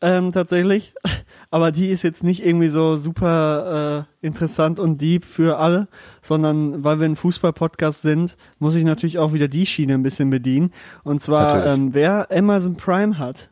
[0.00, 0.94] ähm, tatsächlich.
[1.50, 5.88] Aber die ist jetzt nicht irgendwie so super äh, interessant und deep für alle,
[6.22, 10.30] sondern weil wir ein Fußball-Podcast sind, muss ich natürlich auch wieder die Schiene ein bisschen
[10.30, 10.72] bedienen.
[11.04, 13.50] Und zwar, ähm, wer Amazon Prime hat,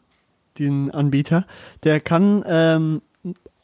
[0.59, 1.47] den Anbieter,
[1.83, 3.03] der kann ähm,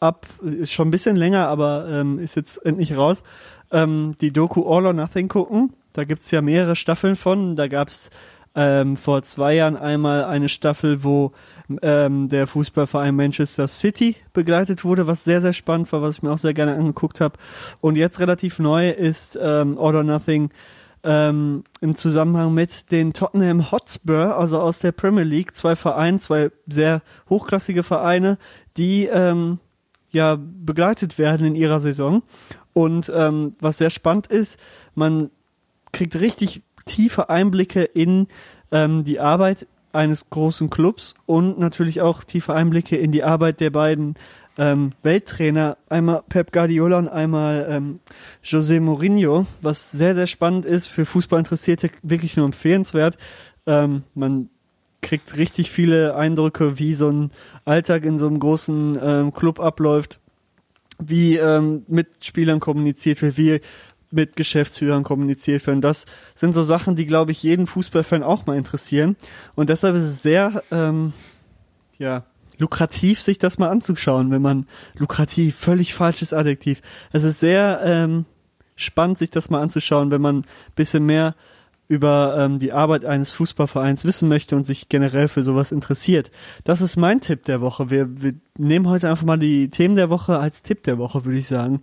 [0.01, 3.23] ab, ist schon ein bisschen länger, aber ähm, ist jetzt endlich raus,
[3.71, 5.75] ähm, die Doku All or Nothing gucken.
[5.93, 7.57] Da gibt's ja mehrere Staffeln von.
[7.57, 8.11] Da gab's
[8.55, 11.33] ähm, vor zwei Jahren einmal eine Staffel, wo
[11.83, 16.33] ähm, der Fußballverein Manchester City begleitet wurde, was sehr, sehr spannend war, was ich mir
[16.33, 17.39] auch sehr gerne angeguckt habe.
[17.81, 20.51] Und jetzt relativ neu ist ähm, All or Nothing
[21.03, 26.51] ähm, im Zusammenhang mit den Tottenham Hotspur, also aus der Premier League, zwei Vereine, zwei
[26.67, 28.39] sehr hochklassige Vereine,
[28.77, 29.59] die ähm,
[30.11, 32.23] ja begleitet werden in ihrer Saison.
[32.73, 34.59] Und ähm, was sehr spannend ist,
[34.95, 35.31] man
[35.93, 38.29] kriegt richtig tiefe Einblicke in
[38.73, 43.71] ähm, die Arbeit eines großen Clubs und natürlich auch tiefe Einblicke in die Arbeit der
[43.71, 44.15] beiden
[44.59, 47.99] ähm, Welttrainer, einmal Pep Guardiola und einmal ähm,
[48.45, 53.17] José Mourinho, was sehr, sehr spannend ist, für Fußballinteressierte wirklich nur empfehlenswert.
[53.67, 54.51] Ähm, man
[55.03, 57.31] kriegt richtig viele Eindrücke, wie so ein
[57.65, 60.21] Alltag in so einem großen ähm, Club abläuft,
[60.99, 63.61] wie ähm, mit Spielern kommuniziert wird, wie
[64.11, 65.81] mit Geschäftsführern kommuniziert werden.
[65.81, 69.17] Das sind so Sachen, die, glaube ich, jeden Fußballfan auch mal interessieren.
[69.55, 71.13] Und deshalb ist es sehr, ähm,
[71.99, 72.25] ja,
[72.59, 76.83] lukrativ, sich das mal anzuschauen, wenn man lukrativ, völlig falsches Adjektiv.
[77.13, 78.27] Es ist sehr ähm,
[78.77, 80.45] spannend, sich das mal anzuschauen, wenn man
[80.75, 81.35] bisschen mehr
[81.89, 86.31] über ähm, die Arbeit eines Fußballvereins wissen möchte und sich generell für sowas interessiert.
[86.63, 87.91] Das ist mein Tipp der Woche.
[87.91, 91.39] Wir, wir nehmen heute einfach mal die Themen der Woche als Tipp der Woche, würde
[91.39, 91.81] ich sagen.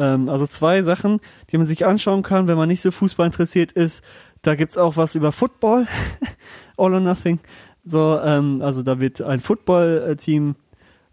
[0.00, 1.20] Ähm, also zwei Sachen,
[1.52, 4.02] die man sich anschauen kann, wenn man nicht so Fußball interessiert ist.
[4.42, 5.86] Da gibt's auch was über Football,
[6.78, 7.38] All or Nothing.
[7.84, 10.54] So, ähm, also da wird ein Football-Team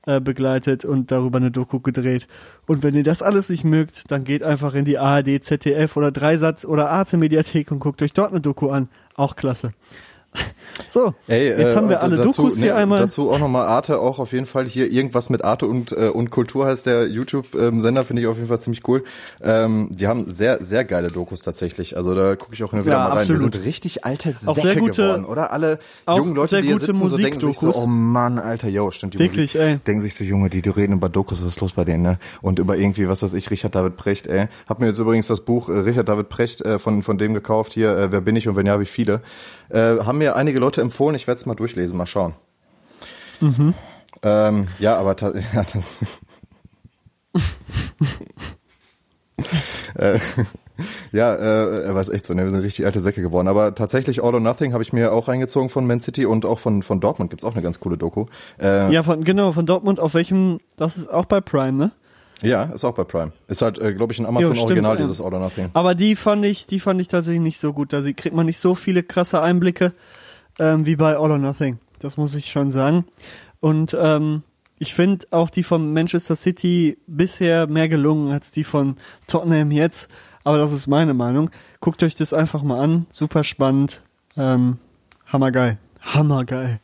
[0.05, 2.27] äh, begleitet und darüber eine Doku gedreht.
[2.65, 6.11] Und wenn ihr das alles nicht mögt, dann geht einfach in die ARD, ZDF oder
[6.11, 8.87] Dreisatz oder Arte Mediathek und guckt euch dort eine Doku an.
[9.15, 9.73] Auch klasse.
[10.89, 12.99] So, Ey, jetzt äh, haben wir alle dazu, Dokus hier nee, einmal.
[12.99, 16.29] Dazu auch nochmal Arte, auch auf jeden Fall hier irgendwas mit Arte und, äh, und
[16.29, 19.03] Kultur heißt der YouTube-Sender, finde ich auf jeden Fall ziemlich cool.
[19.41, 21.97] Ähm, die haben sehr, sehr geile Dokus tatsächlich.
[21.97, 23.17] Also da gucke ich auch immer wieder Ja, mal rein.
[23.21, 23.41] absolut.
[23.41, 25.51] Wir sind richtig alte Auch Säcke sehr gute- geworden, oder?
[25.51, 28.91] Alle jungen Leute, die hier gute sitzen, so denken sich so, oh Mann, Alter, yo,
[28.91, 29.61] stimmt die Wirklich, Musik.
[29.61, 29.77] ey.
[29.87, 32.19] Denken sich so, Junge, die, die reden über Dokus, was ist los bei denen, ne?
[32.43, 34.47] Und über irgendwie, was weiß ich, Richard David Precht, ey.
[34.69, 37.73] Hab mir jetzt übrigens das Buch äh, Richard David Precht äh, von, von dem gekauft,
[37.73, 39.21] hier, äh, wer bin ich und wenn ja, wie viele.
[39.69, 42.33] Äh, haben mir einige Leute empfohlen, ich werde es mal durchlesen, mal schauen.
[43.39, 43.73] Mhm.
[44.23, 45.15] Ähm, ja, aber
[45.53, 45.99] ja, das
[49.95, 50.19] äh,
[51.11, 52.43] ja, äh, er weiß echt so, ne?
[52.43, 53.47] wir sind richtig alte Säcke geworden.
[53.47, 56.59] Aber tatsächlich All or Nothing habe ich mir auch reingezogen von Man City und auch
[56.59, 58.25] von, von Dortmund gibt's auch eine ganz coole Doku.
[58.59, 61.91] Äh, Ja, von, genau, von Dortmund, auf welchem, das ist auch bei Prime, ne?
[62.41, 63.31] Ja, ist auch bei Prime.
[63.47, 65.01] Ist halt, äh, glaube ich, ein Amazon-Original, ja.
[65.01, 65.69] dieses All or Nothing.
[65.73, 67.93] Aber die fand ich, die fand ich tatsächlich nicht so gut.
[67.93, 69.93] Da kriegt man nicht so viele krasse Einblicke
[70.59, 71.79] ähm, wie bei All or Nothing.
[71.99, 73.05] Das muss ich schon sagen.
[73.59, 74.43] Und ähm,
[74.77, 80.07] ich finde auch die von Manchester City bisher mehr gelungen als die von Tottenham jetzt.
[80.43, 81.49] Aber das ist meine Meinung.
[81.79, 83.07] Guckt euch das einfach mal an.
[83.09, 84.03] Super spannend.
[84.37, 84.77] Ähm,
[85.25, 85.79] hammergeil.
[86.01, 86.79] Hammergeil.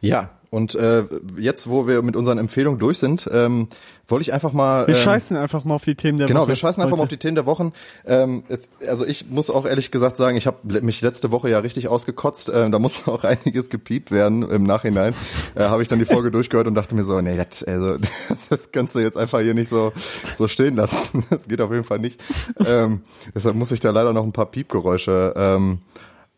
[0.00, 1.04] Ja, und äh,
[1.38, 3.68] jetzt, wo wir mit unseren Empfehlungen durch sind, ähm,
[4.06, 4.86] wollte ich einfach mal...
[4.86, 6.48] Wir ähm, scheißen einfach mal auf die Themen der Genau, Woche.
[6.48, 7.16] wir scheißen einfach mal auf heute.
[7.16, 7.72] die Themen der Wochen.
[8.04, 11.60] Ähm, es, also ich muss auch ehrlich gesagt sagen, ich habe mich letzte Woche ja
[11.60, 12.52] richtig ausgekotzt.
[12.54, 15.14] Ähm, da musste auch einiges gepiept werden im Nachhinein.
[15.54, 17.96] Äh, habe ich dann die Folge durchgehört und dachte mir so, nee, das, also,
[18.28, 19.90] das, das kannst du jetzt einfach hier nicht so
[20.36, 21.24] so stehen lassen.
[21.30, 22.20] Das geht auf jeden Fall nicht.
[22.62, 23.00] Ähm,
[23.34, 25.78] deshalb muss ich da leider noch ein paar Piepgeräusche ähm,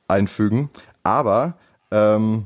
[0.06, 0.70] einfügen.
[1.02, 1.54] Aber
[1.90, 2.44] ähm,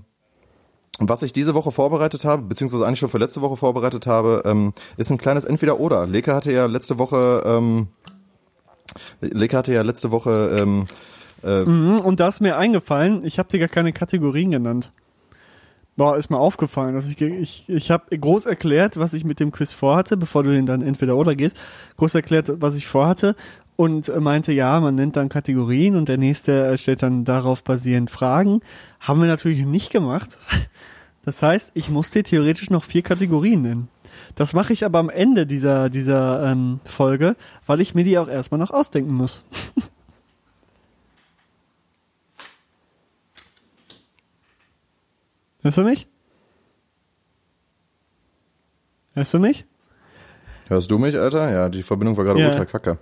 [0.99, 4.73] was ich diese Woche vorbereitet habe, beziehungsweise eigentlich schon für letzte Woche vorbereitet habe, ähm,
[4.97, 6.07] ist ein kleines Entweder-Oder.
[6.07, 7.89] Leke hatte ja letzte Woche, ähm,
[9.21, 10.87] Leke hatte ja letzte Woche, ähm,
[11.43, 14.91] Mhm, und da ist mir eingefallen, ich habe dir gar keine Kategorien genannt.
[15.97, 19.51] Boah, ist mir aufgefallen, dass ich ich ich habe groß erklärt, was ich mit dem
[19.51, 21.57] Quiz vorhatte, bevor du den dann entweder oder gehst.
[21.97, 23.35] Groß erklärt, was ich vorhatte
[23.79, 28.11] und meinte, ja, man nennt dann Kategorien und der nächste äh, stellt dann darauf basierend
[28.11, 28.61] Fragen.
[28.99, 30.37] Haben wir natürlich nicht gemacht.
[31.25, 33.89] Das heißt, ich muss dir theoretisch noch vier Kategorien nennen.
[34.35, 37.37] Das mache ich aber am Ende dieser dieser ähm, Folge,
[37.67, 39.45] weil ich mir die auch erstmal noch ausdenken muss.
[45.63, 46.07] Hörst du mich?
[49.13, 49.67] Hörst du mich?
[50.69, 51.51] hörst du mich, Alter?
[51.51, 52.49] Ja, die Verbindung war gerade Ja.
[52.49, 52.99] ultra kacke.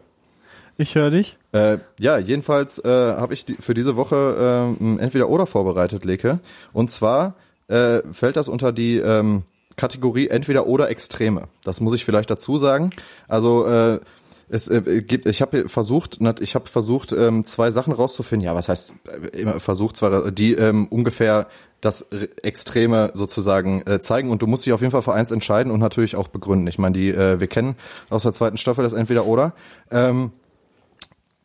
[0.79, 1.39] Ich höre dich.
[1.53, 6.39] Äh, ja, jedenfalls äh, habe ich die, für diese Woche ähm, entweder oder vorbereitet, Leke.
[6.73, 7.35] Und zwar
[7.69, 9.43] äh, fällt das unter die ähm,
[9.77, 11.49] Kategorie entweder oder Extreme.
[11.65, 12.91] Das muss ich vielleicht dazu sagen.
[13.27, 14.01] Also äh,
[14.49, 18.45] es äh, gibt, ich habe versucht, ich habe versucht, ähm, zwei Sachen rauszufinden.
[18.45, 18.95] Ja, was heißt
[19.33, 21.49] äh, immer versucht, zwar die ähm, ungefähr
[21.81, 22.03] das
[22.43, 25.81] Extreme sozusagen äh, zeigen und du musst dich auf jeden Fall für eins entscheiden und
[25.81, 26.67] natürlich auch begründen.
[26.67, 27.77] Ich meine, die äh, wir kennen
[28.09, 29.53] aus der zweiten Staffel das entweder oder.
[29.91, 30.33] Ähm,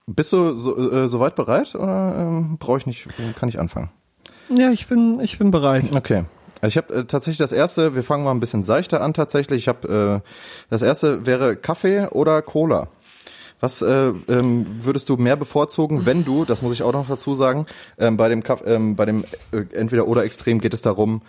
[0.08, 3.08] bist du so, äh, soweit bereit oder ähm, brauche ich nicht?
[3.36, 3.90] Kann ich anfangen?
[4.50, 5.96] Ja, ich bin, ich bin bereit.
[5.96, 6.26] Okay.
[6.62, 7.96] Also ich habe äh, tatsächlich das erste.
[7.96, 9.14] Wir fangen mal ein bisschen seichter an.
[9.14, 10.30] Tatsächlich, ich habe äh,
[10.70, 12.88] das erste wäre Kaffee oder Cola.
[13.60, 17.36] Was äh, ähm, würdest du mehr bevorzugen, wenn du, das muss ich auch noch dazu
[17.36, 17.68] sagen,
[18.00, 21.22] ähm, bei dem Kaff, ähm, bei dem äh, entweder oder Extrem geht es darum,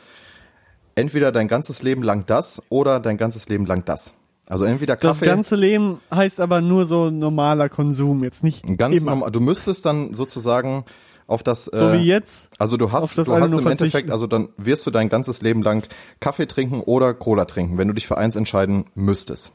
[0.94, 4.14] entweder dein ganzes Leben lang das oder dein ganzes Leben lang das.
[4.48, 5.26] Also entweder Das Kaffee.
[5.26, 9.30] ganze Leben heißt aber nur so normaler Konsum, jetzt nicht Ganz normal.
[9.30, 10.84] Du müsstest dann sozusagen
[11.26, 11.66] auf das.
[11.66, 12.50] So äh, wie jetzt.
[12.58, 15.62] Also du hast, das du hast im Endeffekt, also dann wirst du dein ganzes Leben
[15.62, 15.86] lang
[16.20, 19.52] Kaffee trinken oder Cola trinken, wenn du dich für eins entscheiden müsstest.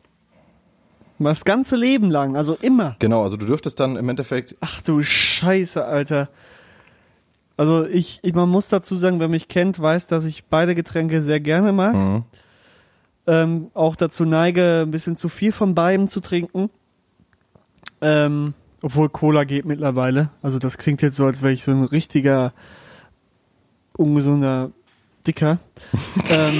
[1.19, 2.95] Das ganze Leben lang, also immer.
[2.99, 4.55] Genau, also du dürftest dann im Endeffekt.
[4.61, 6.29] Ach du Scheiße, Alter.
[7.57, 11.23] Also ich, ich, man muss dazu sagen, wer mich kennt, weiß, dass ich beide Getränke
[11.23, 11.95] sehr gerne mag.
[11.95, 12.23] Mhm.
[13.27, 16.69] Ähm, auch dazu neige, ein bisschen zu viel von beiden zu trinken.
[18.01, 20.29] Ähm, obwohl Cola geht mittlerweile.
[20.41, 22.53] Also das klingt jetzt so, als wäre ich so ein richtiger
[23.97, 24.71] ungesunder
[25.25, 25.59] Dicker.
[26.29, 26.53] ähm,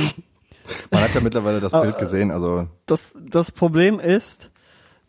[0.91, 4.51] Man hat ja mittlerweile das Bild gesehen, also das, das Problem ist,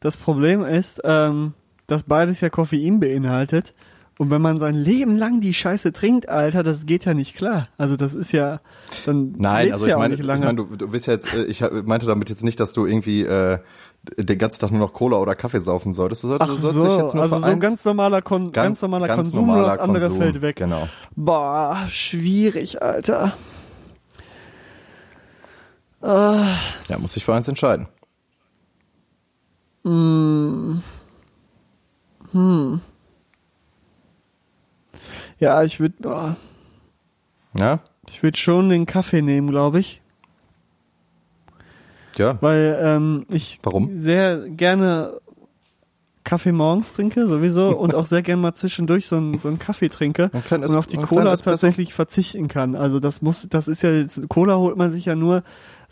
[0.01, 1.55] das Problem ist, ähm,
[1.87, 3.75] dass beides ja Koffein beinhaltet.
[4.19, 7.69] Und wenn man sein Leben lang die Scheiße trinkt, Alter, das geht ja nicht klar.
[7.79, 8.61] Also das ist ja
[9.07, 10.45] dann Nein, also ja ich auch meine, nicht ich lange.
[10.45, 13.23] meine, du, du bist ja jetzt, äh, ich meinte damit jetzt nicht, dass du irgendwie
[13.23, 13.59] äh,
[14.17, 16.25] den ganzen Tag nur noch Cola oder Kaffee saufen solltest.
[16.25, 18.83] Du solltest, Ach du solltest so, jetzt nur also so ein ganz normaler, Kon ganz,
[18.83, 20.57] normaler ganz Konsum, nur normaler das andere Konsum, fällt weg.
[20.57, 20.89] Genau.
[21.15, 23.35] Boah, schwierig, Alter.
[26.01, 26.57] Ah,
[26.89, 27.87] Ja, muss sich für eins entscheiden.
[35.39, 36.37] Ja, ich würde
[37.55, 37.81] Ja?
[38.09, 40.01] ich würd schon den Kaffee nehmen, glaube ich.
[42.17, 42.37] Ja.
[42.41, 43.99] Weil ähm, ich Warum?
[43.99, 45.21] sehr gerne
[46.25, 49.89] Kaffee morgens trinke, sowieso, und auch sehr gerne mal zwischendurch so einen, so einen Kaffee
[49.89, 52.75] trinke Ein kleines- und auf die Cola tatsächlich verzichten kann.
[52.75, 53.91] Also das muss, das ist ja,
[54.29, 55.43] Cola holt man sich ja nur,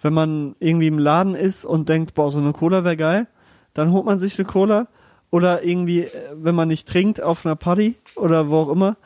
[0.02, 3.28] wenn man irgendwie im Laden ist und denkt, boah, so eine Cola wäre geil.
[3.72, 4.88] Dann holt man sich eine Cola.
[5.30, 8.96] Oder irgendwie, äh, wenn man nicht trinkt, auf einer Party oder wo auch immer.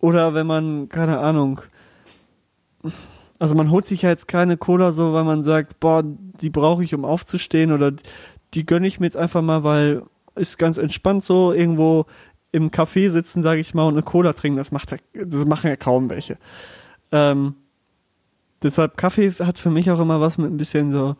[0.00, 1.60] Oder wenn man, keine Ahnung,
[3.38, 6.82] also man holt sich ja jetzt keine Cola so, weil man sagt, boah, die brauche
[6.82, 7.92] ich, um aufzustehen oder
[8.54, 10.02] die gönne ich mir jetzt einfach mal, weil
[10.34, 12.06] ist ganz entspannt so irgendwo
[12.52, 14.56] im Café sitzen, sage ich mal, und eine Cola trinken.
[14.58, 16.38] Das macht das machen ja kaum welche.
[17.12, 17.54] Ähm,
[18.62, 21.16] deshalb Kaffee hat für mich auch immer was mit ein bisschen so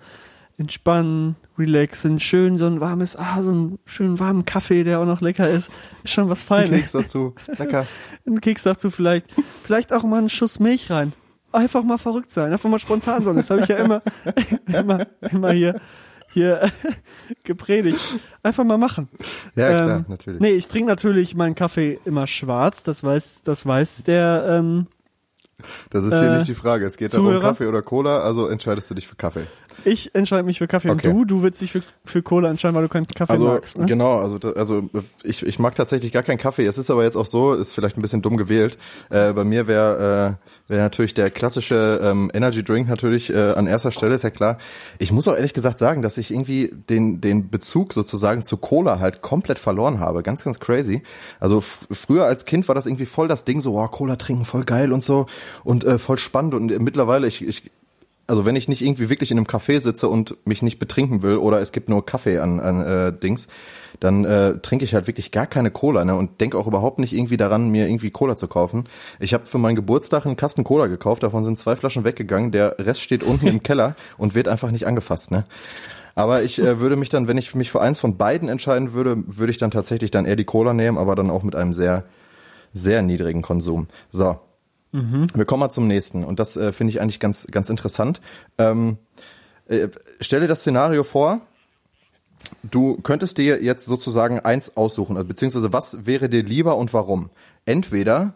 [0.60, 5.20] entspannen, relaxen, schön so ein warmes, ah, so einen schönen warmen Kaffee, der auch noch
[5.20, 5.70] lecker ist,
[6.04, 6.70] ist schon was Ein Feines.
[6.70, 7.34] Keks dazu.
[7.58, 7.86] Lecker.
[8.26, 9.26] Ein Keks dazu vielleicht,
[9.64, 11.12] vielleicht auch mal einen Schuss Milch rein.
[11.52, 13.34] Einfach mal verrückt sein, einfach mal spontan sein.
[13.34, 14.02] Das habe ich ja immer,
[14.66, 15.80] immer, immer hier,
[16.32, 16.70] hier
[17.42, 18.18] gepredigt.
[18.42, 19.08] Einfach mal machen.
[19.56, 20.38] Ja, klar, Ähm, natürlich.
[20.40, 22.84] Nee, ich trinke natürlich meinen Kaffee immer schwarz.
[22.84, 24.44] Das weiß, das weiß der.
[24.48, 24.86] Ähm,
[25.90, 26.84] Das ist hier äh, nicht die Frage.
[26.84, 27.40] Es geht darum, Zuhörer?
[27.48, 29.46] Kaffee oder Cola, also entscheidest du dich für Kaffee.
[29.84, 31.08] Ich entscheide mich für Kaffee Okay.
[31.08, 33.78] und du, du willst dich für, für Cola entscheiden, weil du keinen Kaffee Also magst.
[33.78, 33.86] Ne?
[33.86, 34.88] genau, also also
[35.22, 36.64] ich, ich mag tatsächlich gar keinen Kaffee.
[36.66, 38.78] Es ist aber jetzt auch so, ist vielleicht ein bisschen dumm gewählt.
[39.10, 40.36] Äh, bei mir wäre
[40.68, 44.30] äh, wäre natürlich der klassische ähm, Energy Drink natürlich äh, an erster Stelle, ist ja
[44.30, 44.58] klar.
[44.98, 48.98] Ich muss auch ehrlich gesagt sagen, dass ich irgendwie den den Bezug sozusagen zu Cola
[49.00, 50.22] halt komplett verloren habe.
[50.22, 51.02] Ganz ganz crazy.
[51.38, 54.64] Also früher als Kind war das irgendwie voll das Ding so, oh, Cola trinken voll
[54.64, 55.26] geil und so
[55.64, 57.70] und äh, voll spannend und mittlerweile ich ich
[58.30, 61.36] also wenn ich nicht irgendwie wirklich in einem Café sitze und mich nicht betrinken will
[61.36, 63.48] oder es gibt nur Kaffee an, an äh, Dings,
[63.98, 67.12] dann äh, trinke ich halt wirklich gar keine Cola ne, und denke auch überhaupt nicht
[67.12, 68.84] irgendwie daran, mir irgendwie Cola zu kaufen.
[69.18, 72.78] Ich habe für meinen Geburtstag einen Kasten Cola gekauft, davon sind zwei Flaschen weggegangen, der
[72.78, 75.32] Rest steht unten im Keller und wird einfach nicht angefasst.
[75.32, 75.44] Ne?
[76.14, 79.16] Aber ich äh, würde mich dann, wenn ich mich für eins von beiden entscheiden würde,
[79.26, 82.04] würde ich dann tatsächlich dann eher die Cola nehmen, aber dann auch mit einem sehr,
[82.72, 83.88] sehr niedrigen Konsum.
[84.10, 84.38] So,
[84.92, 88.20] wir kommen mal zum nächsten und das äh, finde ich eigentlich ganz, ganz interessant.
[88.58, 88.98] Ähm,
[89.68, 89.88] äh,
[90.20, 91.42] stell dir das Szenario vor,
[92.64, 97.30] du könntest dir jetzt sozusagen eins aussuchen, also beziehungsweise was wäre dir lieber und warum?
[97.66, 98.34] Entweder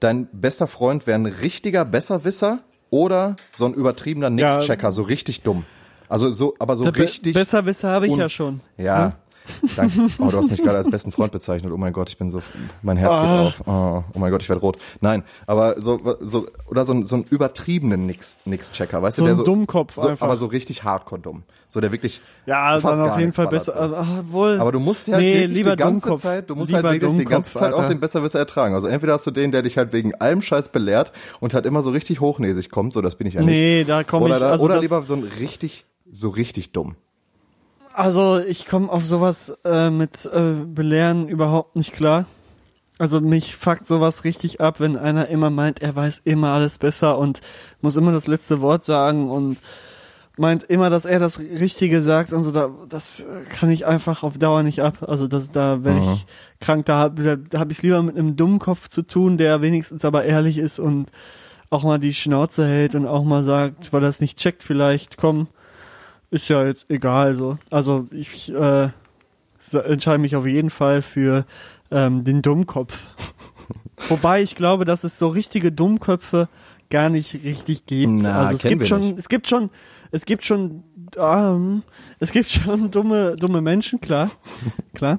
[0.00, 2.60] dein bester Freund wäre ein richtiger Besserwisser
[2.90, 5.64] oder so ein übertriebener Nix-Checker, so richtig dumm.
[6.08, 7.34] Also so, aber so Be- richtig.
[7.34, 8.60] Besserwisser habe ich ja schon.
[8.78, 9.18] Ja.
[9.76, 10.06] Danke.
[10.18, 11.72] Oh, du hast mich gerade als besten Freund bezeichnet.
[11.72, 12.40] Oh mein Gott, ich bin so,
[12.82, 13.42] mein Herz geht Ah.
[13.46, 13.62] auf.
[13.66, 14.78] Oh, oh mein Gott, ich werde rot.
[15.00, 19.26] Nein, aber so, so oder so, ein- so ein übertriebenen Nix, Nix-Checker, weißt So du,
[19.26, 20.26] der ein so Dummkopf so, einfach.
[20.26, 21.42] aber so richtig Hardcore dumm.
[21.70, 23.72] So der wirklich Ja, fast dann auf jeden Fall besser.
[23.76, 23.94] so.
[23.96, 24.58] Ah, wohl.
[24.60, 26.22] Aber du musst ja halt wirklich die ganze Dummkopf.
[26.22, 27.88] Zeit, du musst lieber halt wirklich die ganze Zeit auch Alter.
[27.90, 28.74] den Besserwisser ertragen.
[28.74, 31.82] Also entweder hast du den, der dich halt wegen allem Scheiß belehrt und halt immer
[31.82, 33.50] so richtig hochnäsig kommt, so das bin ich ja nicht.
[33.50, 34.40] Nee, da komme Oder, ich.
[34.40, 36.96] da, Also oder lieber so ein richtig, so richtig dumm.
[37.98, 42.26] Also ich komme auf sowas äh, mit äh, Belehren überhaupt nicht klar.
[42.96, 47.18] Also mich fuckt sowas richtig ab, wenn einer immer meint, er weiß immer alles besser
[47.18, 47.40] und
[47.80, 49.58] muss immer das letzte Wort sagen und
[50.36, 52.52] meint immer, dass er das Richtige sagt und so.
[52.52, 54.98] Da, das kann ich einfach auf Dauer nicht ab.
[55.02, 56.26] Also das, da werde ich
[56.60, 56.86] krank.
[56.86, 60.04] Da habe da, da hab ich es lieber mit einem Dummkopf zu tun, der wenigstens
[60.04, 61.10] aber ehrlich ist und
[61.68, 65.16] auch mal die Schnauze hält und auch mal sagt, weil er es nicht checkt vielleicht,
[65.16, 65.48] komm,
[66.30, 67.58] ist ja jetzt egal so.
[67.70, 68.88] Also ich äh,
[69.72, 71.44] entscheide mich auf jeden Fall für
[71.90, 73.06] ähm, den Dummkopf.
[74.08, 76.48] Wobei ich glaube, dass es so richtige Dummköpfe
[76.90, 78.08] gar nicht richtig gibt.
[78.22, 79.18] Na, also es gibt schon, nicht.
[79.18, 79.70] es gibt schon,
[80.10, 80.84] es gibt schon,
[81.18, 81.82] ähm,
[82.18, 84.30] es gibt schon dumme, dumme Menschen, klar,
[84.94, 85.18] klar.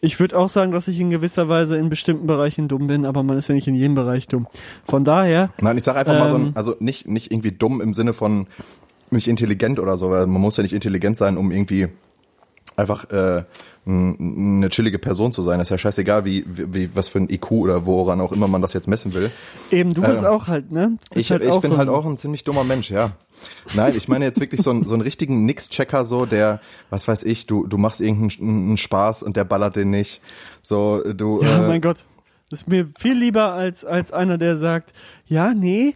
[0.00, 3.22] Ich würde auch sagen, dass ich in gewisser Weise in bestimmten Bereichen dumm bin, aber
[3.22, 4.46] man ist ja nicht in jedem Bereich dumm.
[4.84, 6.52] Von daher, Nein, ich sag einfach mal so ein, Ähm.
[6.54, 8.46] also nicht, nicht irgendwie dumm im Sinne von
[9.10, 11.88] nicht intelligent oder so, weil man muss ja nicht intelligent sein, um irgendwie
[12.76, 13.44] einfach äh,
[13.86, 15.58] eine chillige Person zu sein.
[15.58, 18.60] Das ist ja scheißegal, wie, wie was für ein IQ oder woran auch immer man
[18.60, 19.30] das jetzt messen will.
[19.70, 20.98] Eben, du bist Äh, auch halt, ne?
[21.10, 23.12] Bist Ich, halt ich bin so halt auch ein ziemlich dummer Mensch, ja.
[23.74, 27.22] Nein, ich meine jetzt wirklich so einen, so einen richtigen Nix-Checker, so der, was weiß
[27.22, 30.20] ich, du, du machst irgendeinen einen Spaß und der ballert den nicht.
[30.62, 31.42] So, du.
[31.42, 32.04] Ja, äh, mein Gott.
[32.50, 34.92] Das ist mir viel lieber als, als einer, der sagt,
[35.26, 35.94] ja, nee,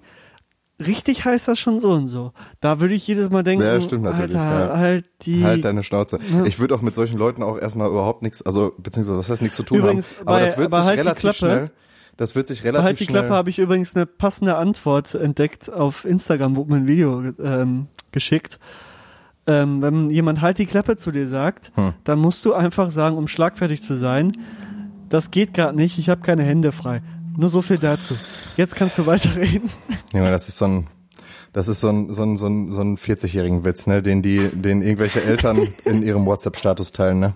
[0.86, 2.32] richtig heißt das schon so und so.
[2.60, 4.78] Da würde ich jedes Mal denken, Ja, stimmt natürlich, Alter, ja.
[4.78, 5.44] halt die.
[5.44, 6.18] Halt deine Schnauze.
[6.44, 9.56] Ich würde auch mit solchen Leuten auch erstmal überhaupt nichts, also beziehungsweise was heißt nichts
[9.56, 10.28] zu tun Übrigens, haben.
[10.28, 11.36] Aber bei- das wird sich halt die relativ Klappe.
[11.36, 11.70] schnell.
[12.16, 13.20] Das wird sich relativ Halt die schnell.
[13.22, 17.86] Klappe habe ich übrigens eine passende Antwort entdeckt auf Instagram, wurde mir ein Video ähm,
[18.12, 18.58] geschickt.
[19.46, 21.94] Ähm, wenn jemand halt die Klappe zu dir sagt, Hm.
[22.04, 24.32] dann musst du einfach sagen, um schlagfertig zu sein,
[25.08, 27.00] das geht gerade nicht, ich habe keine Hände frei.
[27.36, 28.14] Nur so viel dazu.
[28.56, 29.70] Jetzt kannst du weiterreden.
[30.12, 30.86] Junge, das ist so ein,
[31.52, 34.50] das ist so ein, so ein, so ein, so ein 40-jährigen Witz, ne, den die,
[34.50, 37.34] den irgendwelche Eltern in ihrem WhatsApp-Status teilen, ne.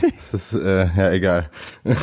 [0.00, 1.50] Das ist, äh, ja, egal.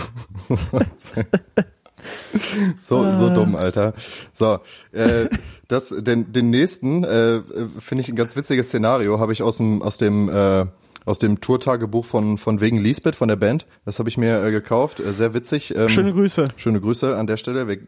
[2.80, 3.94] so, so dumm, Alter.
[4.34, 4.60] So,
[4.92, 5.28] äh,
[5.68, 7.42] das, den, den nächsten, äh,
[7.80, 10.66] finde ich ein ganz witziges Szenario, habe ich aus dem, aus dem, äh,
[11.06, 13.66] aus dem Tourtagebuch von, von wegen Lisbeth, von der Band.
[13.86, 15.00] Das habe ich mir äh, gekauft.
[15.00, 15.76] Äh, sehr witzig.
[15.76, 16.50] Ähm, Schöne Grüße.
[16.56, 17.68] Schöne Grüße an der Stelle.
[17.68, 17.80] Wir,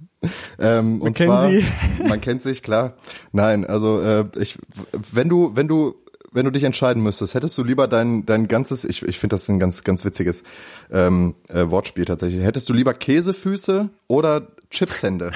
[0.58, 1.64] ähm, und kennen zwar, Sie.
[2.08, 2.94] man kennt sich, klar.
[3.32, 4.58] Nein, also äh, ich,
[5.12, 5.94] wenn du, wenn du,
[6.32, 9.48] wenn du dich entscheiden müsstest, hättest du lieber dein dein ganzes, ich, ich finde das
[9.48, 10.42] ein ganz ganz witziges
[10.90, 12.42] ähm, äh, Wortspiel tatsächlich.
[12.42, 15.30] Hättest du lieber Käsefüße oder Chipshände?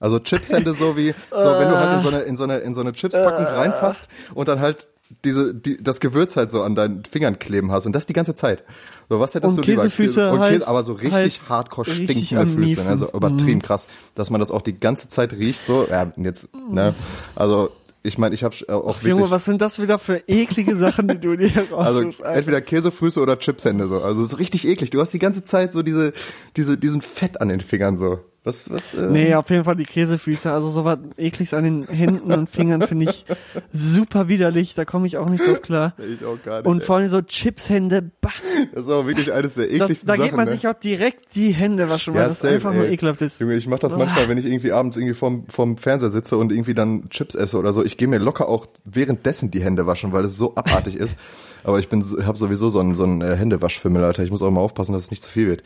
[0.00, 2.74] Also Chipshände so wie, so wenn du halt in so eine in so eine in
[2.74, 4.88] so eine Chipspackung reinfasst und dann halt
[5.24, 8.34] diese die, das Gewürz halt so an deinen Fingern kleben hast und das die ganze
[8.34, 8.64] Zeit.
[9.08, 9.82] So was hättest Und du lieber?
[9.84, 12.88] Käsefüße und heißt- aber so richtig hardcore richtig stinkende Füße, ne?
[12.88, 15.86] also übertrieben krass, dass man das auch die ganze Zeit riecht so.
[15.90, 16.94] Ja, jetzt ne,
[17.34, 17.70] also
[18.04, 21.18] ich meine, ich habe auch wirklich Junge, was sind das wieder für eklige Sachen, die
[21.18, 22.22] du dir also raussuchst?
[22.22, 22.38] Alter?
[22.38, 24.00] entweder Käsefüße oder Chipshände so.
[24.00, 24.90] Also es ist richtig eklig.
[24.90, 26.12] Du hast die ganze Zeit so diese
[26.56, 28.20] diese diesen Fett an den Fingern so.
[28.44, 30.50] Was was äh, Nee, auf jeden Fall die Käsefüße.
[30.50, 33.26] Also so was ekliges an den Händen und Fingern finde ich
[33.72, 34.74] super widerlich.
[34.74, 35.94] Da komme ich auch nicht drauf klar.
[35.98, 36.66] ich auch gar nicht.
[36.66, 36.84] Und ey.
[36.84, 38.30] vor allem so Chipshände, bah,
[38.74, 40.24] das ist auch wirklich eines der das, ekligsten da Sachen.
[40.24, 40.52] geht man ne?
[40.52, 42.94] sich auch direkt die Hände waschen, weil Ja, das safe, einfach nur ey.
[42.94, 43.40] ekelhaft ist.
[43.40, 46.52] Junge, ich mach das manchmal, wenn ich irgendwie abends irgendwie vorm, vorm Fernseher sitze und
[46.52, 47.84] irgendwie dann Chips esse oder so.
[47.84, 51.16] Ich gehe mir locker auch währenddessen die Hände waschen, weil es so abartig ist.
[51.64, 54.22] Aber ich bin, habe sowieso so einen, so einen äh, Händewaschfimmel, Alter.
[54.22, 55.62] Ich muss auch mal aufpassen, dass es nicht zu viel wird.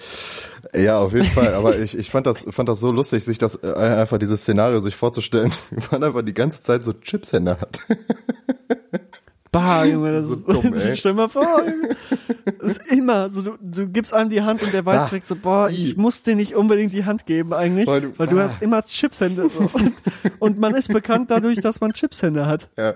[0.75, 1.55] Ja, auf jeden Fall.
[1.55, 4.81] Aber ich, ich fand das, fand das so lustig, sich das äh, einfach dieses Szenario
[4.81, 7.81] sich vorzustellen, wie man einfach die ganze Zeit so Chipshände hat.
[9.51, 10.97] Bah, Junge, das So ist, dumm, ey.
[10.97, 11.95] stell mal vor, Junge.
[12.59, 15.09] das ist immer so, du, du gibst einem die Hand und der weiß Bah.
[15.11, 18.33] direkt so, boah, ich muss dir nicht unbedingt die Hand geben eigentlich, Weil weil du-
[18.35, 18.45] du, bah.
[18.51, 19.69] hast immer Chipshände so.
[19.75, 19.93] und,
[20.39, 22.71] und man ist bekannt dadurch, dass man Chipshände hat.
[22.79, 22.95] Ja.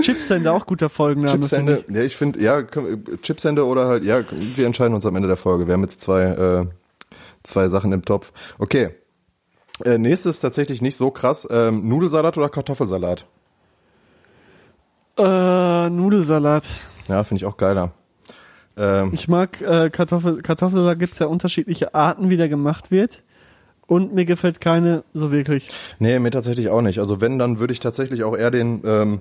[0.00, 1.44] Chipshände, auch guter Folgenname.
[1.46, 5.16] finde Chipshände, ja, ich finde, ja, komm, Chipshände oder halt, ja, wir entscheiden uns am
[5.16, 5.66] Ende der Folge.
[5.66, 6.66] Wir haben jetzt zwei, äh,
[7.42, 8.32] zwei Sachen im Topf.
[8.58, 8.90] Okay.
[9.84, 11.46] Äh, nächstes tatsächlich nicht so krass.
[11.50, 13.26] Ähm, Nudelsalat oder Kartoffelsalat?
[15.18, 16.64] Äh, Nudelsalat.
[17.08, 17.92] Ja, finde ich auch geiler.
[18.76, 23.22] Ähm, Ich mag äh, Kartoffel, Kartoffelsalat gibt's ja unterschiedliche Arten, wie der gemacht wird.
[23.86, 25.70] Und mir gefällt keine so wirklich.
[25.98, 27.00] nee, mir tatsächlich auch nicht.
[27.00, 29.20] Also wenn, dann würde ich tatsächlich auch eher den, ähm,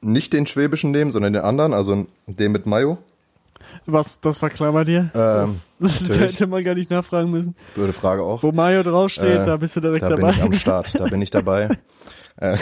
[0.00, 2.98] nicht den schwäbischen nehmen, sondern den anderen, also den mit Mayo.
[3.86, 5.10] Was, das war klar bei dir?
[5.12, 6.32] das das natürlich.
[6.32, 7.54] hätte man gar nicht nachfragen müssen.
[7.74, 8.42] Blöde Frage auch.
[8.42, 10.30] Wo Mayo draufsteht, Äh, da bist du direkt da bin dabei.
[10.32, 11.68] ich am Start, da bin ich dabei.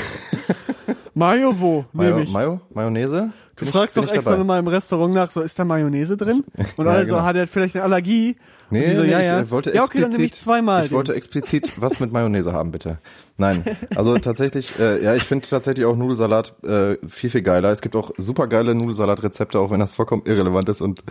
[1.15, 1.85] Mayo wo?
[1.93, 2.25] Mayo.
[2.31, 3.31] Mayo, Mayonnaise?
[3.57, 4.41] Du Bin fragst bin doch extra dabei.
[4.41, 6.45] nochmal im Restaurant nach, so ist da Mayonnaise drin?
[6.77, 7.25] Und Ja, also genau.
[7.27, 8.37] hat er vielleicht eine Allergie?
[8.71, 9.41] Nee, so, nee, ja, ich ja.
[9.41, 10.85] äh, wollte ja, okay, ich explizit, zweimal.
[10.85, 12.99] ich wollte explizit was mit Mayonnaise haben, bitte.
[13.39, 17.71] Nein, also tatsächlich, äh, ja, ich finde tatsächlich auch Nudelsalat äh, viel, viel geiler.
[17.71, 21.03] Es gibt auch super geile Nudelsalat-Rezepte, auch wenn das vollkommen irrelevant ist und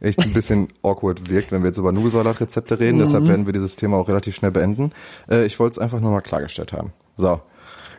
[0.00, 2.98] echt ein bisschen awkward wirkt, wenn wir jetzt über Nudelsalat-Rezepte reden.
[2.98, 3.02] Mhm.
[3.02, 4.92] Deshalb werden wir dieses Thema auch relativ schnell beenden.
[5.28, 6.92] Äh, ich wollte es einfach nur mal klargestellt haben.
[7.16, 7.40] So,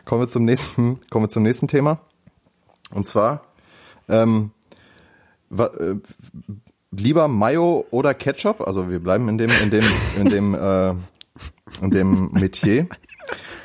[0.04, 2.00] kommen wir zum nächsten, kommen wir zum nächsten Thema.
[2.92, 3.42] Und zwar,
[4.08, 4.52] ähm,
[5.50, 5.96] äh,
[6.92, 9.84] lieber Mayo oder Ketchup, also wir bleiben in dem, in dem,
[10.16, 10.90] in dem, äh,
[11.80, 12.86] in dem Metier.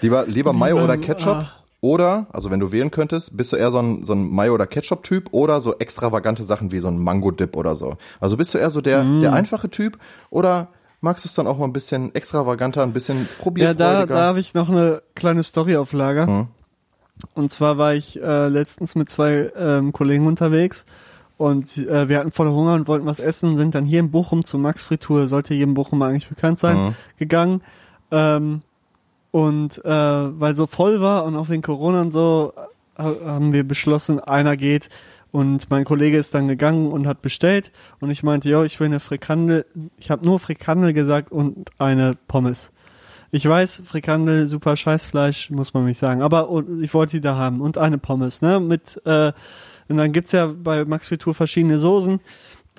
[0.01, 1.51] Lieber, lieber Mayo oder Ketchup ah.
[1.81, 4.67] oder, also wenn du wählen könntest, bist du eher so ein, so ein Mayo oder
[4.67, 7.97] Ketchup Typ oder so extravagante Sachen wie so ein Mango Dip oder so.
[8.19, 9.21] Also bist du eher so der, Mm.
[9.21, 9.97] der einfache Typ
[10.29, 10.67] oder
[11.01, 14.05] magst du es dann auch mal ein bisschen extravaganter, ein bisschen Ja, probierfreudiger?
[14.05, 16.27] da, da habe ich noch eine kleine Story auf Lager.
[16.27, 16.47] Hm.
[17.33, 20.85] Und zwar war ich äh, letztens mit zwei ähm, Kollegen unterwegs
[21.37, 24.43] und äh, wir hatten voll Hunger und wollten was essen, sind dann hier in Bochum
[24.43, 26.95] zur Max Fritur, sollte jedem Bochum eigentlich bekannt sein, Mhm.
[27.17, 27.61] gegangen.
[28.11, 28.61] Ähm,
[29.31, 29.89] und äh,
[30.39, 32.53] weil so voll war und auch wegen Corona und so,
[32.97, 34.89] äh, haben wir beschlossen, einer geht
[35.31, 38.87] Und mein Kollege ist dann gegangen und hat bestellt und ich meinte, jo, ich will
[38.87, 39.65] eine Frikandel,
[39.97, 42.71] ich habe nur Frikandel gesagt und eine Pommes.
[43.29, 46.49] Ich weiß, Frikandel, super Scheißfleisch, muss man nicht sagen, aber
[46.81, 49.33] ich wollte die da haben und eine Pommes, ne, mit, äh,
[49.89, 52.19] und dann gibt's ja bei Max Fritur verschiedene Soßen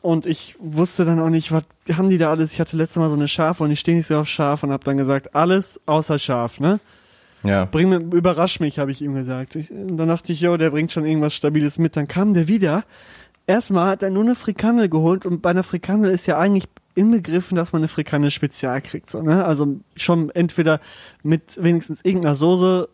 [0.03, 3.09] und ich wusste dann auch nicht, was haben die da alles, ich hatte letztes Mal
[3.09, 5.81] so eine Schaf und ich stehe nicht so auf Schaf und habe dann gesagt, alles
[5.87, 6.81] außer Schaf, ne.
[7.43, 7.65] Ja.
[7.67, 9.55] Bring mir, überrasch mich, habe ich ihm gesagt.
[9.55, 11.97] Ich, und dann dachte ich, jo, der bringt schon irgendwas Stabiles mit.
[11.97, 12.85] Dann kam der wieder.
[13.47, 17.57] Erstmal hat er nur eine Frikandel geholt und bei einer Frikandel ist ja eigentlich inbegriffen,
[17.57, 19.09] dass man eine Frikandel spezial kriegt.
[19.09, 19.45] So, ne?
[19.45, 20.81] Also schon entweder
[21.23, 22.89] mit wenigstens irgendeiner Soße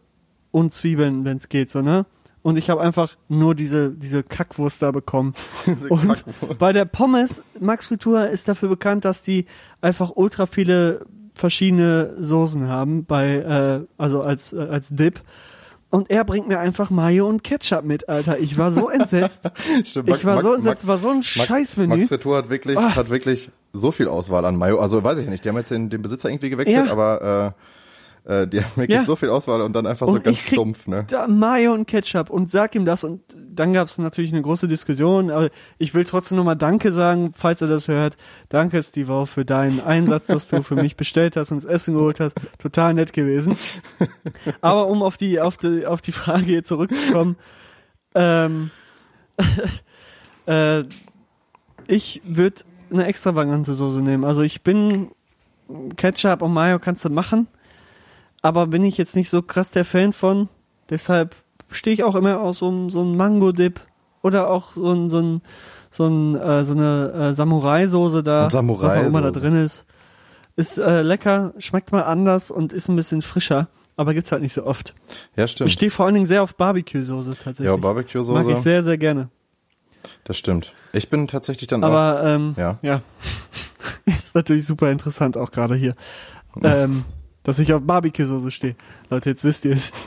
[0.51, 2.07] und Zwiebeln, wenn es geht, so, ne?
[2.45, 5.33] Und ich habe einfach nur diese, diese Kackwurst da bekommen.
[5.67, 6.59] Diese Und Kackwurst.
[6.59, 9.47] bei der Pommes, Max Fritur ist dafür bekannt, dass die
[9.81, 15.21] einfach ultra viele verschiedene Soßen haben, bei, äh, also als, äh, als Dip.
[15.89, 18.39] Und er bringt mir einfach Mayo und Ketchup mit, Alter.
[18.39, 19.49] Ich war so entsetzt.
[19.85, 21.89] Stimmt, ich war Max- so entsetzt, Max- war so ein Max, Scheißmenü.
[21.97, 22.95] Max Fritur hat wirklich, Ah.
[22.95, 24.79] hat wirklich so viel Auswahl an Mayo.
[24.81, 26.93] Also weiß ich nicht, die haben jetzt den, den Besitzer irgendwie gewechselt, Ja.
[26.93, 27.61] aber äh,
[28.25, 29.05] äh, die haben wirklich Ja.
[29.05, 31.05] so viel Auswahl und dann einfach so Und ganz ich krieg stumpf, ne?
[31.09, 34.67] da Mayo und Ketchup und sag ihm das und dann gab es natürlich eine große
[34.67, 38.17] Diskussion, aber ich will trotzdem nochmal Danke sagen, falls er das hört.
[38.49, 41.95] Danke, Steve, auch für deinen Einsatz, dass du für mich bestellt hast und das Essen
[41.95, 42.35] geholt hast.
[42.59, 43.57] Total nett gewesen.
[44.61, 47.37] Aber um auf die, auf die, auf die Frage hier zurückzukommen,
[48.15, 48.71] ähm,
[50.47, 50.85] äh,
[51.87, 54.25] ich würde eine extravagante Soße nehmen.
[54.25, 55.11] Also ich bin
[55.97, 57.47] Ketchup und Mayo kannst du machen,
[58.45, 60.49] aber bin ich jetzt nicht so krass der Fan von.
[60.91, 61.35] Deshalb
[61.71, 63.81] stehe ich auch immer auf so, einem- so einem Mango-Dip
[64.23, 65.41] oder auch so ein, so ein,
[65.91, 68.97] so, ein, äh, so eine äh, Samurai-Soße da, Samurai-Soße.
[68.99, 69.87] was auch immer da drin ist.
[70.57, 74.53] Ist äh, lecker, schmeckt mal anders und ist ein bisschen frischer, aber gibt's halt nicht
[74.53, 74.95] so oft.
[75.37, 75.71] Ja, Ich stimmt.
[75.71, 77.65] stehe vor allen Dingen sehr auf Barbecue-Soße tatsächlich.
[77.67, 79.31] Ja, Mag ich Barbecue-Soße, sehr, sehr gerne.
[80.25, 80.75] das stimmt.
[80.93, 82.79] Ich bin tatsächlich dann auch, Aber ähm, ja.
[82.83, 83.01] ja,
[84.05, 85.95] ist natürlich super interessant auch gerade hier,
[86.63, 87.05] ähm,
[87.45, 88.75] dass ich auf Barbecue-Soße stehe.
[89.11, 89.93] Leute, jetzt wisst ihr es.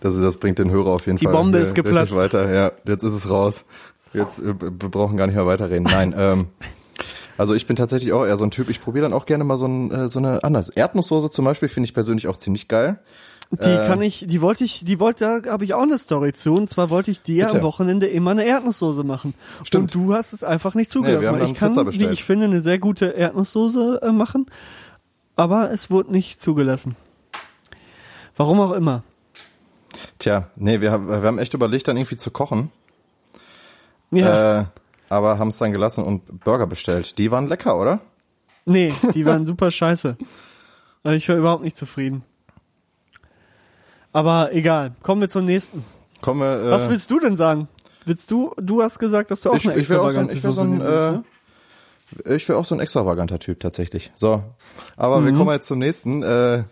[0.00, 2.14] Das, das bringt den Hörer auf jeden Die Fall Bombe hier ist geplatzt.
[2.16, 2.52] weiter.
[2.52, 3.64] Ja, jetzt ist es raus.
[4.12, 5.84] Jetzt äh, wir brauchen gar nicht mehr weiterreden.
[5.84, 6.46] Nein, ähm,
[7.38, 8.68] also ich bin tatsächlich auch eher so ein Typ.
[8.68, 10.68] Ich probiere dann auch gerne mal so, ein, äh, so eine anders.
[10.70, 12.98] Erdnusssoße zum Beispiel finde ich persönlich auch ziemlich geil.
[13.52, 16.32] Die Äh, kann ich, die wollte ich, die wollte, da habe ich auch eine Story
[16.32, 16.54] zu.
[16.54, 17.58] Und zwar wollte ich dir Bitte.
[17.58, 19.34] am Wochenende immer eine Erdnusssoße machen.
[19.62, 19.94] Stimmt.
[19.94, 21.38] Und du hast es einfach nicht zugelassen.
[21.38, 22.12] Nee, ich kann, wie bestellt.
[22.12, 24.46] ich finde, eine sehr gute Erdnusssoße äh, machen.
[25.36, 26.96] Aber es wurde nicht zugelassen.
[28.36, 29.02] Warum auch immer.
[30.18, 32.70] Tja, nee, wir, haben- wir haben echt überlegt, dann irgendwie zu kochen.
[34.10, 34.64] Ja, Äh,
[35.08, 37.18] aber haben es dann gelassen und Burger bestellt.
[37.18, 38.00] Die waren lecker, oder?
[38.64, 40.16] nee, die waren super scheiße.
[41.02, 42.22] Also ich war überhaupt nicht zufrieden.
[44.12, 44.92] Aber egal.
[45.02, 45.84] Kommen wir zum nächsten.
[46.20, 47.68] Kommen wir, äh, Was willst du denn sagen?
[48.04, 50.42] Willst du, du hast gesagt, dass du auch Ich- eine ich will auch so ich
[50.44, 51.24] will so ein, äh, ne?
[52.26, 54.10] Ich wäre auch so ein extravaganter Typ tatsächlich.
[54.14, 54.42] So,
[54.96, 55.26] aber Mhm.
[55.26, 56.22] wir kommen jetzt zum nächsten.
[56.22, 56.64] Äh,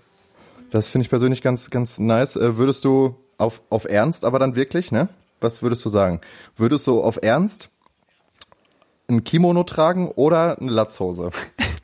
[0.70, 2.36] das finde ich persönlich ganz, ganz nice.
[2.36, 5.08] Äh, würdest du auf, auf Ernst, aber dann wirklich, ne?
[5.40, 6.20] Was würdest du sagen?
[6.56, 7.70] Würdest du auf Ernst
[9.08, 11.30] ein Kimono tragen oder eine Latzhose?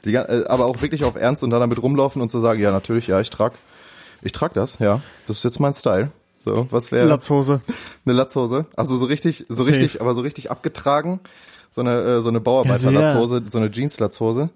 [0.04, 2.70] Die, äh, aber auch wirklich auf Ernst und dann damit rumlaufen und zu sagen, ja
[2.70, 3.54] natürlich, ja ich trag,
[4.22, 6.10] ich trag das, ja, das ist jetzt mein Style.
[6.38, 7.60] So, was wäre Latzhose.
[8.04, 8.66] eine Latzhose?
[8.76, 9.70] Also so richtig, so Safe.
[9.70, 11.18] richtig, aber so richtig abgetragen.
[11.76, 14.48] So eine, äh, so eine Bauarbeiter-Latzhose, so eine Jeans-Latzhose.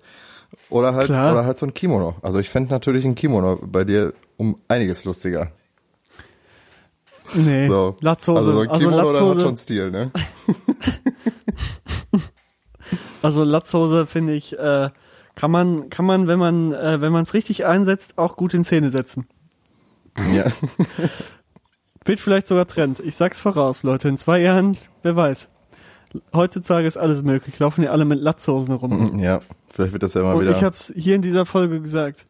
[0.71, 1.33] Oder halt, Klar.
[1.33, 2.15] oder halt so ein Kimono.
[2.23, 5.53] Also ich fände natürlich ein Kimono bei dir um einiges lustiger.
[7.35, 7.95] Nee, So.
[8.01, 8.39] Latzhose.
[8.39, 10.11] Also so ein Also Kimono, hat Latzhose, schon Stil, ne?
[13.23, 14.89] also Latzhose finde ich, äh,
[15.35, 18.65] kann man, kann man, wenn man, äh, wenn man es richtig einsetzt, auch gut in
[18.65, 19.27] Szene setzen.
[20.33, 20.47] ja.
[22.07, 22.99] Wird vielleicht sogar Trend.
[23.01, 24.09] Ich sag's voraus, Leute.
[24.09, 25.51] In zwei Jahren, wer weiß.
[26.35, 27.59] Heutzutage ist alles möglich.
[27.59, 29.19] Laufen ja alle mit Latzhosen rum.
[29.21, 29.41] ja,
[29.71, 30.57] vielleicht wird das ja mal Und wieder.
[30.57, 32.27] ich hab's hier in dieser Folge gesagt.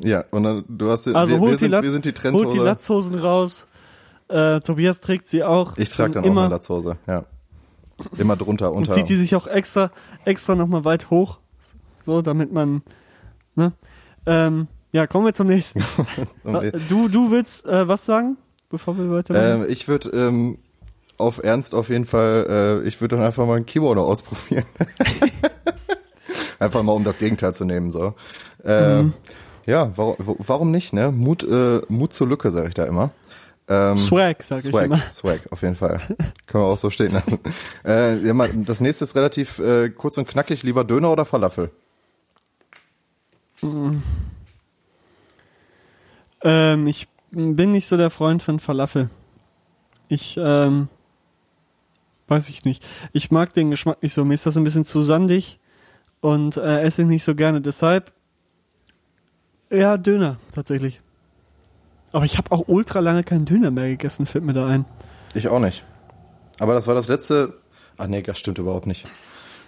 [0.00, 2.08] ja, und dann, du hast, Also wir, holt, wir, die sind, Latz, wir sind die
[2.10, 2.64] holt die Trendhose.
[2.64, 3.66] Latzhosen raus.
[4.28, 5.76] Äh, Tobias trägt sie auch.
[5.78, 7.24] ich trage dann immer auch eine Latzhose, ja.
[8.16, 8.92] Immer drunter, und unter.
[8.92, 9.90] zieht die sich auch extra,
[10.24, 11.38] extra nochmal weit hoch.
[12.06, 12.82] So, damit man,
[13.56, 13.72] ne?
[14.26, 15.82] Ähm, ja, kommen wir zum nächsten.
[16.44, 18.36] Und- du, du willst äh, was sagen,
[18.70, 19.62] bevor wir weitermachen?
[19.64, 20.58] Ähm, ich würde ähm,
[21.20, 24.64] auf Ernst auf jeden Fall, äh, ich würde dann einfach mal ein Kimono ausprobieren.
[26.58, 27.92] einfach mal, um das Gegenteil zu nehmen.
[27.92, 28.14] so.
[28.64, 29.14] Äh, Mhm.
[29.66, 30.92] Ja, warum, warum nicht?
[30.92, 31.12] Ne?
[31.12, 33.10] Mut, äh, Mut zur Lücke, sage ich da immer.
[33.68, 34.98] Ähm, Swag, sag ich Swag, immer.
[35.12, 36.00] Swag, auf jeden Fall.
[36.46, 37.38] Können wir auch so stehen lassen.
[37.84, 40.64] Äh, ja, mal, das nächste ist relativ äh, kurz und knackig.
[40.64, 41.70] Lieber Döner oder Falafel?
[46.42, 49.08] Ähm, ich bin nicht so der Freund von Falafel.
[50.08, 50.88] Ich ähm,
[52.30, 52.86] weiß ich nicht.
[53.12, 54.24] Ich mag den Geschmack nicht so.
[54.24, 55.58] Mir ist das ein bisschen zu sandig
[56.20, 57.60] und äh, esse ich nicht so gerne.
[57.60, 58.12] Deshalb
[59.70, 61.00] ja, Döner tatsächlich.
[62.12, 64.84] Aber ich habe auch ultra lange keinen Döner mehr gegessen, fällt mir da ein.
[65.34, 65.84] Ich auch nicht.
[66.58, 67.54] Aber das war das letzte.
[67.96, 69.06] Ach nee, das stimmt überhaupt nicht.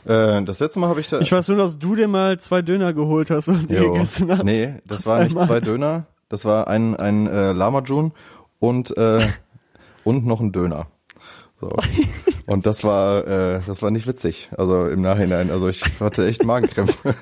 [0.05, 1.21] Äh, das letzte Mal habe ich da.
[1.21, 4.45] Ich weiß nur, dass du dir mal zwei Döner geholt hast und die gegessen hast.
[4.45, 6.07] Nee, das war nicht zwei Döner.
[6.29, 8.13] Das war ein, ein äh, Lamajun
[8.59, 9.27] und, äh,
[10.05, 10.87] und noch ein Döner.
[11.61, 11.69] So.
[12.47, 14.51] Und das war, äh, das war nicht witzig.
[14.57, 15.51] Also im Nachhinein.
[15.51, 17.15] Also ich hatte echt Magenkrämpfe.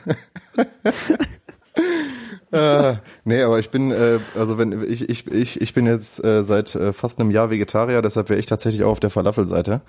[2.52, 2.94] äh,
[3.24, 6.74] nee, aber ich bin, äh, also wenn ich, ich, ich, ich bin jetzt äh, seit
[6.74, 9.80] äh, fast einem Jahr Vegetarier, deshalb wäre ich tatsächlich auch auf der Falafelseite.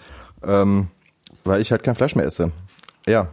[0.44, 0.88] Ähm,
[1.44, 2.52] weil ich halt kein Fleisch mehr esse.
[3.08, 3.30] Ja.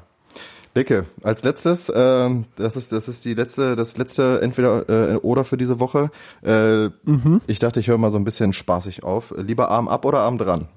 [0.77, 5.43] Dicke, als letztes, ähm, das ist das ist die letzte, das letzte entweder äh, oder
[5.43, 6.11] für diese Woche.
[6.43, 6.91] Äh,
[7.47, 9.35] Ich dachte, ich höre mal so ein bisschen spaßig auf.
[9.37, 10.69] Lieber Arm ab oder Arm dran?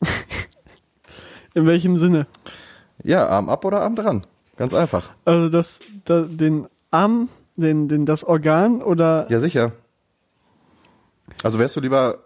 [1.54, 2.26] In welchem Sinne?
[3.02, 4.26] Ja, Arm ab oder Arm dran.
[4.56, 5.10] Ganz einfach.
[5.24, 9.72] Also das, da, den Arm, den, den, das Organ oder Ja, sicher.
[11.42, 12.18] Also wärst du lieber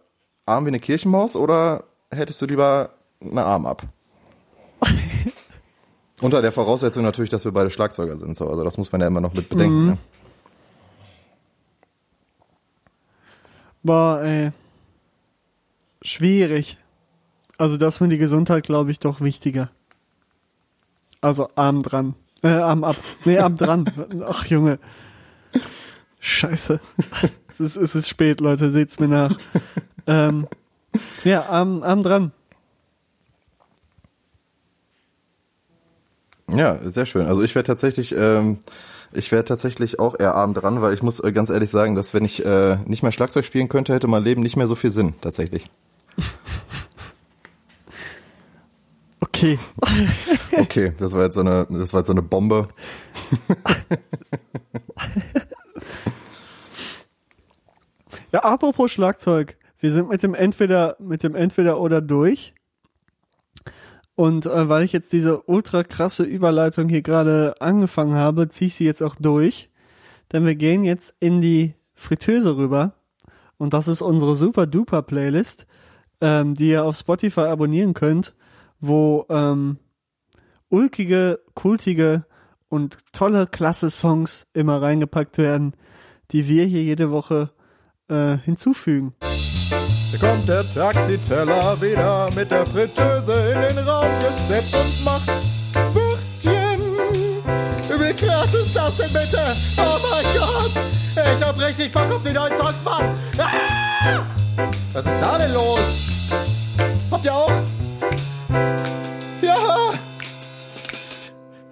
[0.47, 3.83] arm wie eine Kirchenmaus oder hättest du lieber einen Arm ab?
[6.21, 8.37] Unter der Voraussetzung natürlich, dass wir beide Schlagzeuger sind.
[8.37, 8.49] So.
[8.49, 9.87] Also das muss man ja immer noch mit bedenken.
[9.87, 9.99] Ne?
[13.83, 14.53] war ey,
[16.03, 16.79] schwierig.
[17.63, 19.71] Also das mir die Gesundheit, glaube ich, doch wichtiger.
[21.21, 22.17] Also Arm dran.
[22.43, 22.97] Äh, Arm ab.
[23.25, 23.85] Nee, Arm dran.
[24.27, 24.81] Ach Junge.
[26.19, 26.81] Scheiße.
[27.53, 29.37] Es ist, es ist spät, Leute, seht's mir nach.
[30.09, 30.49] Ähm,
[31.23, 32.33] ja, Arm, Arm dran.
[36.53, 37.29] Ja, sehr schön.
[37.29, 38.59] Also ich wäre tatsächlich, ähm,
[39.13, 42.13] ich wäre tatsächlich auch eher arm dran, weil ich muss äh, ganz ehrlich sagen, dass
[42.13, 44.91] wenn ich äh, nicht mehr Schlagzeug spielen könnte, hätte mein Leben nicht mehr so viel
[44.91, 45.67] Sinn, tatsächlich.
[49.23, 49.59] Okay.
[50.55, 52.69] Okay, das war jetzt so eine, das war jetzt so eine Bombe.
[58.33, 59.57] Ja, apropos Schlagzeug.
[59.79, 62.55] Wir sind mit dem Entweder, mit dem Entweder oder durch.
[64.15, 68.75] Und äh, weil ich jetzt diese ultra krasse Überleitung hier gerade angefangen habe, ziehe ich
[68.75, 69.71] sie jetzt auch durch.
[70.33, 72.95] Denn wir gehen jetzt in die Fritteuse rüber.
[73.59, 75.67] Und das ist unsere super duper Playlist,
[76.21, 78.35] ähm, die ihr auf Spotify abonnieren könnt,
[78.83, 79.79] wo ähm,
[80.69, 82.27] ulkige, kultige
[82.69, 85.75] und tolle, klasse Songs immer reingepackt werden,
[86.33, 87.51] die wir hier jede Woche
[88.09, 89.15] äh, hinzufügen.
[90.13, 95.31] Da kommt der Taxiteller wieder mit der Fritteuse in den Raum gesteppt und macht
[95.95, 96.81] Würstchen.
[97.89, 99.57] Wie krass ist das denn bitte?
[99.79, 100.73] Oh mein Gott!
[101.15, 103.05] Ich hab richtig Bock auf die neuen Songs, Mann!
[103.39, 104.21] Ah!
[104.93, 105.81] Was ist da denn los?
[107.11, 107.72] Habt ihr auch?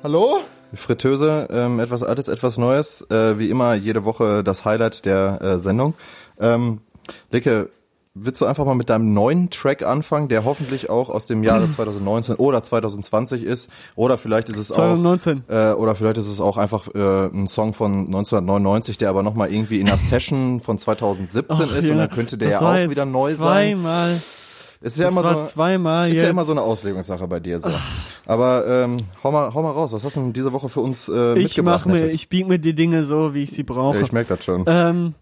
[0.03, 0.39] Hallo?
[0.73, 3.03] Fritteuse, ähm, etwas Altes, etwas Neues.
[3.11, 5.95] Äh, wie immer jede Woche das Highlight der äh, Sendung.
[6.41, 6.81] Ähm,
[7.31, 7.69] Licke,
[8.15, 11.69] willst du einfach mal mit deinem neuen Track anfangen, der hoffentlich auch aus dem Jahre
[11.69, 13.69] 2019 oder 2020 ist?
[13.95, 15.45] Oder vielleicht ist es 2019.
[15.47, 19.23] auch äh, oder vielleicht ist es auch einfach äh, ein Song von 1999, der aber
[19.23, 22.61] nochmal irgendwie in einer Session von 2017 Ach, ist ja, und dann könnte der ja
[22.61, 23.77] auch wieder neu sein.
[23.83, 24.19] Zweimal.
[24.83, 26.25] Es ist ja immer so, zweimal ist jetzt.
[26.25, 27.71] ja immer so eine Auslegungssache bei dir so.
[28.27, 29.93] Aber ähm, hau mal, hau mal raus.
[29.93, 31.85] Was hast du denn diese Woche für uns äh, ich mitgebracht?
[31.85, 34.01] mach mir, ich bieg mir die Dinge so, wie ich sie brauche.
[34.01, 34.65] ich merk das schon.
[34.67, 35.15] ähm,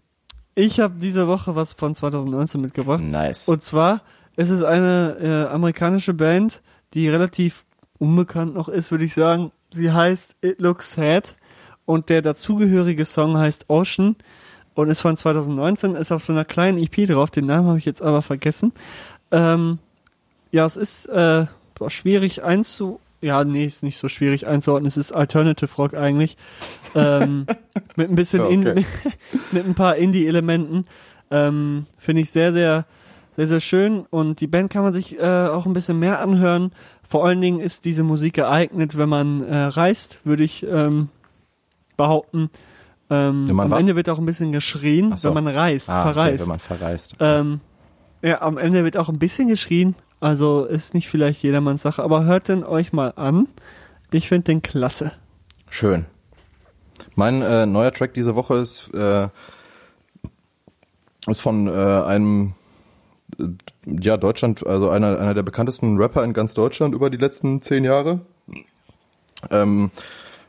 [0.55, 3.01] ich habe diese Woche was von 2019 mitgebracht.
[3.01, 3.49] nice.
[3.49, 4.01] Und zwar
[4.37, 6.61] ist es eine äh, amerikanische Band,
[6.93, 7.65] die relativ
[7.97, 9.51] unbekannt noch ist, würde ich sagen.
[9.71, 11.35] Sie heißt It Looks Sad
[11.85, 14.15] und der dazugehörige Song heißt Ocean
[14.73, 17.31] und ist von 2019, ist auf so einer kleinen EP drauf.
[17.31, 18.71] Den Namen habe ich jetzt aber vergessen.
[19.31, 19.79] Ähm,
[20.51, 21.45] ja, es ist äh,
[21.87, 22.99] schwierig einzu...
[23.21, 24.87] Ja, nee, ist nicht so schwierig einzuordnen.
[24.87, 26.37] Es ist Alternative Rock eigentlich.
[26.95, 27.47] Ähm,
[27.97, 28.85] mit ein bisschen in, okay.
[29.51, 30.85] mit ein paar Indie-Elementen.
[31.29, 32.85] Ähm, Finde ich sehr, sehr,
[33.35, 34.05] sehr, sehr schön.
[34.09, 36.71] Und die Band kann man sich äh, auch ein bisschen mehr anhören.
[37.03, 41.09] Vor allen Dingen ist diese Musik geeignet, wenn man äh, reist, würde ich ähm,
[41.97, 42.49] behaupten.
[43.09, 43.79] Ähm, Wenn man am was?
[43.81, 45.35] Ende wird auch ein bisschen geschrien, so.
[45.35, 46.41] wenn man reist, Ah, okay, verreist.
[46.41, 47.15] wenn man verreist.
[47.19, 47.59] Ähm,
[48.21, 49.95] ja, am Ende wird auch ein bisschen geschrien.
[50.19, 53.47] Also ist nicht vielleicht jedermanns Sache, aber hört den euch mal an.
[54.11, 55.13] Ich finde den klasse.
[55.69, 56.05] Schön.
[57.15, 59.29] Mein äh, neuer Track diese Woche ist, äh,
[61.27, 62.53] ist von äh, einem
[63.39, 63.45] äh,
[63.85, 67.83] ja Deutschland, also einer einer der bekanntesten Rapper in ganz Deutschland über die letzten zehn
[67.83, 68.21] Jahre.
[69.49, 69.91] Ähm,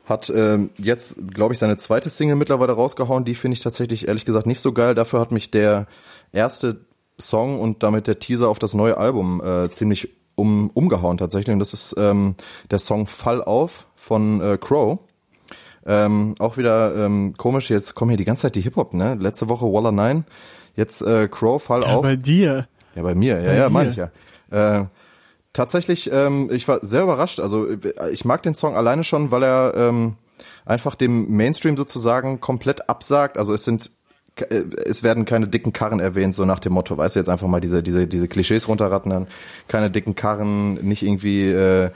[0.06, 3.24] hat ähm, jetzt, glaube ich, seine zweite Single mittlerweile rausgehauen.
[3.24, 4.96] Die finde ich tatsächlich ehrlich gesagt nicht so geil.
[4.96, 5.86] Dafür hat mich der
[6.32, 6.80] erste
[7.20, 11.52] Song und damit der Teaser auf das neue Album äh, ziemlich um, umgehauen tatsächlich.
[11.52, 12.34] Und das ist ähm,
[12.70, 14.98] der Song Fall auf von äh, Crow.
[15.86, 19.16] Ähm, auch wieder ähm, komisch, jetzt kommen hier die ganze Zeit die Hip-Hop, ne?
[19.18, 20.24] Letzte Woche Waller 9,
[20.76, 22.02] jetzt äh, Crow, Fall Ja, auf.
[22.02, 22.68] bei dir.
[22.94, 23.70] Ja, bei mir, ja, Bei ja, dir.
[23.70, 24.10] meine ich ja.
[24.50, 24.86] Äh,
[25.52, 27.40] tatsächlich, ähm, ich war sehr überrascht.
[27.40, 30.16] Also äh, ich mag den Song alleine schon, weil er ähm,
[30.66, 33.38] einfach dem Mainstream sozusagen komplett absagt.
[33.38, 33.90] Also es sind
[34.86, 37.60] es werden keine dicken Karren erwähnt, so nach dem Motto, weißt du, jetzt einfach mal
[37.60, 39.26] diese, diese, diese Klischees runterrattern,
[39.68, 41.90] keine dicken Karren, nicht irgendwie, äh,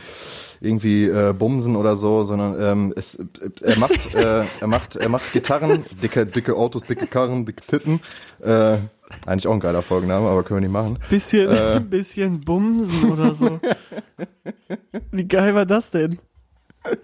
[0.60, 3.24] irgendwie äh, bumsen oder so, sondern ähm, es, äh,
[3.62, 8.00] er macht, äh, er macht, er macht Gitarren, dicke, dicke Autos, dicke Karren, dicke Titten.
[8.42, 8.78] Äh,
[9.26, 10.98] eigentlich auch ein geiler Folgenname, aber können wir nicht machen.
[11.08, 11.80] Bisschen, Äh.
[11.88, 13.60] bisschen Bumsen oder so.
[15.12, 16.18] Wie geil war das denn?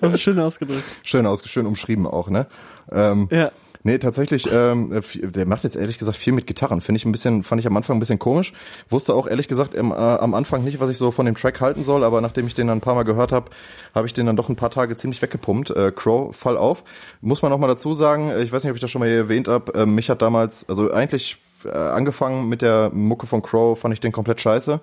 [0.01, 0.83] Das ist schön ausgedrückt.
[1.05, 2.47] Schön aus, schön umschrieben auch, ne?
[2.93, 3.51] Ähm, Ja.
[3.83, 6.83] Nee, tatsächlich, ähm, der macht jetzt ehrlich gesagt viel mit Gitarren.
[6.83, 8.53] Finde ich ein bisschen, fand ich am Anfang ein bisschen komisch.
[8.89, 11.61] Wusste auch ehrlich gesagt im, äh, am Anfang nicht, was ich so von dem Track
[11.63, 13.51] halten soll, aber nachdem ich den dann ein paar Mal gehört habe,
[13.95, 15.71] habe ich den dann doch ein paar Tage ziemlich weggepumpt.
[15.71, 16.85] Äh, Crow, Fall auf.
[17.23, 19.09] Muss man noch mal dazu sagen, äh, ich weiß nicht, ob ich das schon mal
[19.09, 23.41] hier erwähnt habe, äh, mich hat damals, also eigentlich äh, angefangen mit der Mucke von
[23.41, 24.81] Crow, fand ich den komplett scheiße.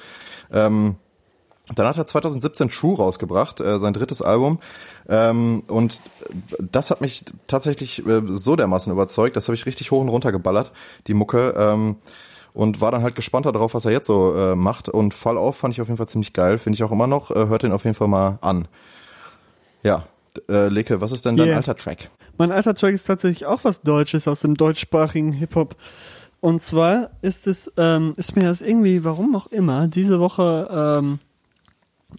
[0.52, 0.96] Ähm,
[1.76, 4.60] dann hat er 2017 True rausgebracht, äh, sein drittes Album.
[5.10, 6.02] Ähm, und
[6.60, 10.32] das hat mich tatsächlich äh, so dermaßen überzeugt, das habe ich richtig hoch und runter
[10.32, 10.72] geballert,
[11.08, 11.54] die Mucke.
[11.58, 11.98] Ähm,
[12.54, 14.90] und war dann halt gespannter darauf, was er jetzt so äh, macht.
[14.90, 17.30] Und Fall auf fand ich auf jeden Fall ziemlich geil, finde ich auch immer noch.
[17.30, 18.68] Äh, hört den auf jeden Fall mal an.
[19.84, 20.06] Ja,
[20.50, 21.58] äh, Leke, was ist denn dein Yeah.
[21.58, 22.10] alter Track?
[22.40, 25.76] Mein alter Track ist tatsächlich auch was Deutsches aus dem deutschsprachigen Hip-Hop.
[26.40, 30.68] Und zwar ist es, ähm, ist mir das irgendwie, warum auch immer, diese Woche
[31.00, 31.20] ähm,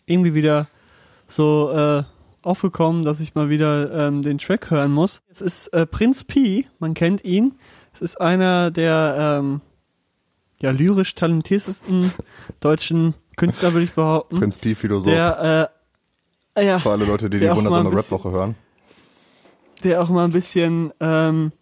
[0.06, 0.66] irgendwie wieder
[1.26, 2.02] so äh,
[2.42, 5.22] aufgekommen, dass ich mal wieder ähm, den Track hören muss.
[5.28, 7.54] Es ist äh, Prinz P, man kennt ihn.
[7.92, 9.60] Es ist einer der ähm,
[10.60, 12.12] ja, lyrisch talentiertesten
[12.60, 14.36] deutschen Künstler, würde ich behaupten.
[14.36, 15.12] Prinz P, Philosoph.
[15.12, 15.70] der,
[16.54, 18.54] äh, ja, Für alle Leute, die die wundersame Rap-Woche hören.
[19.84, 21.52] der auch mal ein bisschen ähm,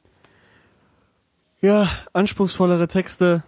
[1.60, 3.42] ja, anspruchsvollere Texte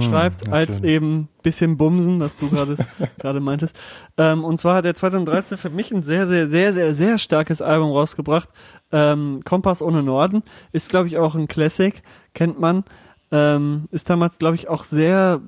[0.00, 0.94] schreibt, als natürlich.
[0.94, 2.76] eben bisschen Bumsen, was du gerade
[3.18, 3.76] gerade meintest.
[4.16, 7.62] Ähm, und zwar hat er 2013 für mich ein sehr, sehr, sehr, sehr, sehr starkes
[7.62, 8.48] Album rausgebracht.
[8.92, 12.02] Ähm, Kompass ohne Norden ist, glaube ich, auch ein Classic,
[12.34, 12.84] kennt man.
[13.32, 15.40] Ähm, ist damals, glaube ich, auch sehr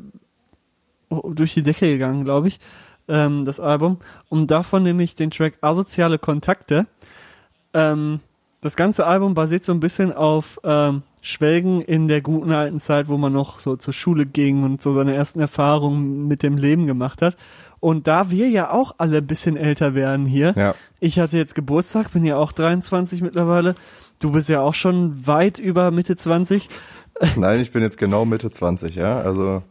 [1.08, 2.60] durch die Decke gegangen, glaube ich,
[3.08, 3.98] ähm, das Album.
[4.28, 6.86] Und davon nehme ich den Track Asoziale Kontakte.
[7.72, 8.20] Ähm,
[8.60, 13.08] das ganze Album basiert so ein bisschen auf ähm, Schwelgen in der guten alten Zeit,
[13.08, 16.86] wo man noch so zur Schule ging und so seine ersten Erfahrungen mit dem Leben
[16.86, 17.36] gemacht hat.
[17.80, 20.74] Und da wir ja auch alle ein bisschen älter werden hier, Ja.
[21.00, 23.74] ich hatte jetzt Geburtstag, bin ja auch 23 mittlerweile,
[24.20, 26.68] du bist ja auch schon weit über Mitte 20,
[27.36, 29.20] Nein, ich bin jetzt genau Mitte 20, ja.
[29.20, 29.62] Also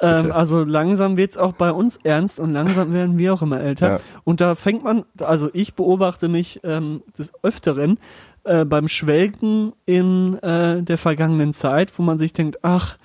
[0.00, 3.88] Ähm, also langsam wird's auch bei uns ernst und langsam werden wir auch immer älter.
[3.88, 3.98] Ja.
[4.24, 7.98] Und da fängt man, also ich beobachte mich ähm, des Öfteren
[8.44, 12.98] äh, beim Schwelgen in äh, der vergangenen Zeit, wo man sich denkt, ach,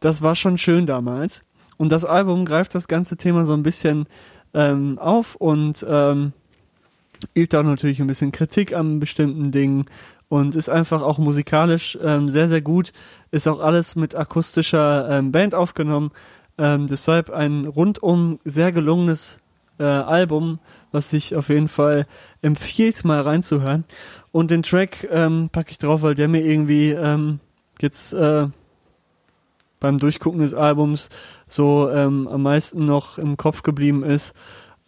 [0.00, 1.42] das war schon schön damals.
[1.76, 4.06] Und das Album greift das ganze Thema so ein bisschen
[4.52, 6.32] ähm, auf und ähm,
[7.34, 9.86] übt auch natürlich ein bisschen Kritik an bestimmten Dingen
[10.28, 12.92] und ist einfach auch musikalisch ähm, sehr, sehr gut.
[13.30, 16.10] Ist auch alles mit akustischer ähm, Band aufgenommen.
[16.56, 19.40] Ähm, deshalb ein rundum sehr gelungenes
[19.78, 20.60] äh, Album,
[20.92, 22.06] was sich auf jeden Fall
[22.42, 23.84] empfiehlt, mal reinzuhören.
[24.34, 27.38] Und den Track ähm, packe ich drauf, weil der mir irgendwie ähm,
[27.80, 28.48] jetzt äh,
[29.78, 31.08] beim Durchgucken des Albums
[31.46, 34.34] so ähm, am meisten noch im Kopf geblieben ist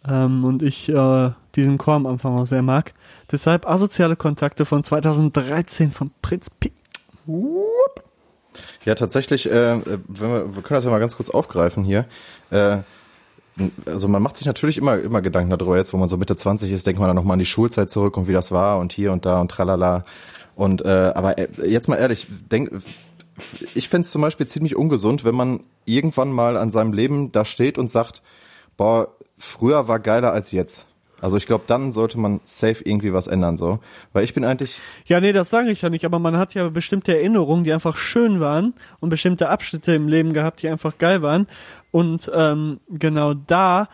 [0.05, 2.93] ähm, und ich äh, diesen Chor am Anfang auch sehr mag.
[3.31, 6.73] Deshalb asoziale Kontakte von 2013 von Prinz P.
[8.83, 9.79] Ja, tatsächlich, äh,
[10.09, 12.03] wenn wir, wir können das ja mal ganz kurz aufgreifen hier.
[12.49, 12.79] Äh,
[13.85, 16.71] also man macht sich natürlich immer, immer Gedanken darüber, jetzt wo man so Mitte 20
[16.71, 19.11] ist, denkt man dann nochmal an die Schulzeit zurück und wie das war und hier
[19.11, 20.05] und da und tralala.
[20.55, 22.71] Und äh, aber äh, jetzt mal ehrlich, denk,
[23.73, 27.77] ich fänd's zum Beispiel ziemlich ungesund, wenn man irgendwann mal an seinem Leben da steht
[27.77, 28.21] und sagt,
[28.75, 30.87] boah, früher war geiler als jetzt.
[31.21, 33.79] Also ich glaube, dann sollte man safe irgendwie was ändern, so.
[34.13, 36.69] Weil ich bin eigentlich, Ja, nee, das sage ich ja nicht, aber man hat ja
[36.69, 41.21] bestimmte Erinnerungen, die einfach schön waren und bestimmte Abschnitte im Leben gehabt, die einfach geil
[41.21, 41.47] waren.
[41.91, 43.87] Und ähm, genau da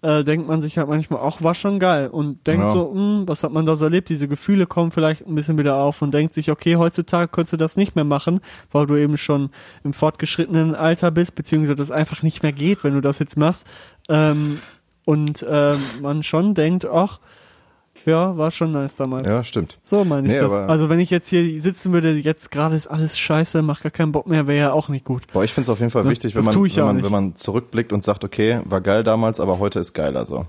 [0.00, 2.08] äh, denkt man sich halt manchmal auch, war schon geil.
[2.08, 2.72] Und denkt Ja.
[2.72, 4.08] so, hm, was hat man da so erlebt?
[4.10, 7.56] Diese Gefühle kommen vielleicht ein bisschen wieder auf und denkt sich, okay, heutzutage könntest du
[7.56, 8.40] das nicht mehr machen,
[8.70, 9.50] weil du eben schon
[9.82, 13.66] im fortgeschrittenen Alter bist, beziehungsweise das einfach nicht mehr geht, wenn du das jetzt machst.
[14.08, 14.58] Ähm,
[15.08, 17.18] und ähm, man schon denkt, ach,
[18.04, 19.26] Ja, war schon nice damals.
[19.26, 19.78] Ja, stimmt.
[19.82, 20.52] So meine ich Nee, das.
[20.52, 24.12] Also wenn ich jetzt hier sitzen würde, jetzt gerade ist alles scheiße, macht gar keinen
[24.12, 25.22] Bock mehr, wäre ja auch nicht gut.
[25.32, 26.10] Boah, ich finde es auf jeden Fall Ne?
[26.10, 27.04] wichtig, wenn Das man, wenn, man, nicht.
[27.04, 30.46] wenn man zurückblickt und sagt, okay, war geil damals, aber heute ist geiler so.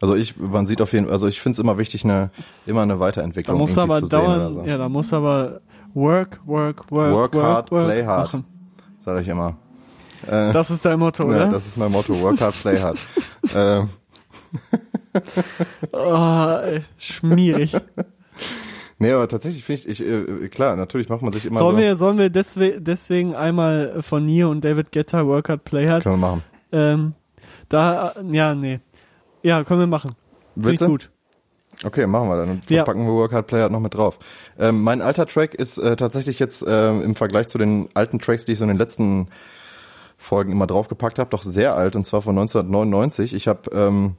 [0.00, 2.30] Also ich, man sieht auf jeden also ich finde es immer wichtig, eine,
[2.66, 4.62] immer eine Da Weiterentwicklung muss irgendwie aber zu sehen oder dauern, so.
[4.64, 5.60] ja, da muss aber
[5.94, 8.24] work, work, work, Work work, hard, work play hard.
[8.24, 8.44] machen.
[8.98, 9.56] Sage ich immer.
[10.26, 11.46] Äh, Das ist dein Motto, ja, oder?
[11.50, 12.98] das ist mein Motto, work hard, play hard.
[13.54, 13.88] ähm,
[15.92, 17.74] oh, ey, schmierig.
[18.98, 21.82] nee, aber tatsächlich finde ich, ich äh, klar, natürlich macht man sich immer sollen so.
[21.82, 26.02] wir, sollen wir deswegen, deswegen einmal von Neo und David Guetta Work Hard Play Hard?
[26.02, 26.44] Können wir machen.
[26.72, 27.12] Ähm,
[27.68, 28.80] da, äh, ja, nee.
[29.42, 30.12] Ja, können wir machen.
[30.54, 31.10] Finde ich gut.
[31.82, 32.46] Okay, machen wir dann.
[32.48, 32.84] Dann Ja.
[32.84, 34.18] packen wir Work Hard Play Hard noch mit drauf.
[34.58, 38.44] Ähm, mein alter Track ist äh, tatsächlich jetzt ähm, im Vergleich zu den alten Tracks,
[38.44, 39.28] die ich so in den letzten
[40.16, 43.34] Folgen immer draufgepackt habe, doch sehr alt und zwar von 1999.
[43.34, 44.16] Ich habe ähm,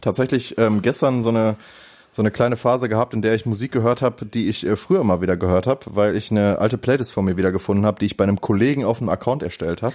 [0.00, 1.56] tatsächlich ähm, gestern so eine
[2.16, 5.04] so eine kleine Phase gehabt, in der ich Musik gehört habe, die ich äh, früher
[5.04, 8.06] mal wieder gehört habe, weil ich eine alte Playlist von mir wieder gefunden habe, die
[8.06, 9.94] ich bei einem Kollegen auf einem Account erstellt habe.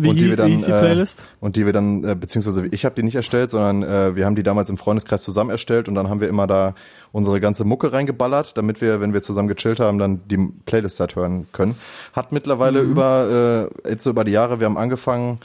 [0.00, 1.26] Wie, und die wir dann, hieß die äh, Playlist?
[1.40, 4.36] Und die wir dann, äh, beziehungsweise ich habe die nicht erstellt, sondern äh, wir haben
[4.36, 6.74] die damals im Freundeskreis zusammen erstellt und dann haben wir immer da
[7.10, 11.16] unsere ganze Mucke reingeballert, damit wir, wenn wir zusammen gechillt haben, dann die Playlist halt
[11.16, 11.74] hören können.
[12.12, 12.90] Hat mittlerweile Mhm.
[12.92, 15.40] über, äh, jetzt so über die Jahre, wir haben angefangen,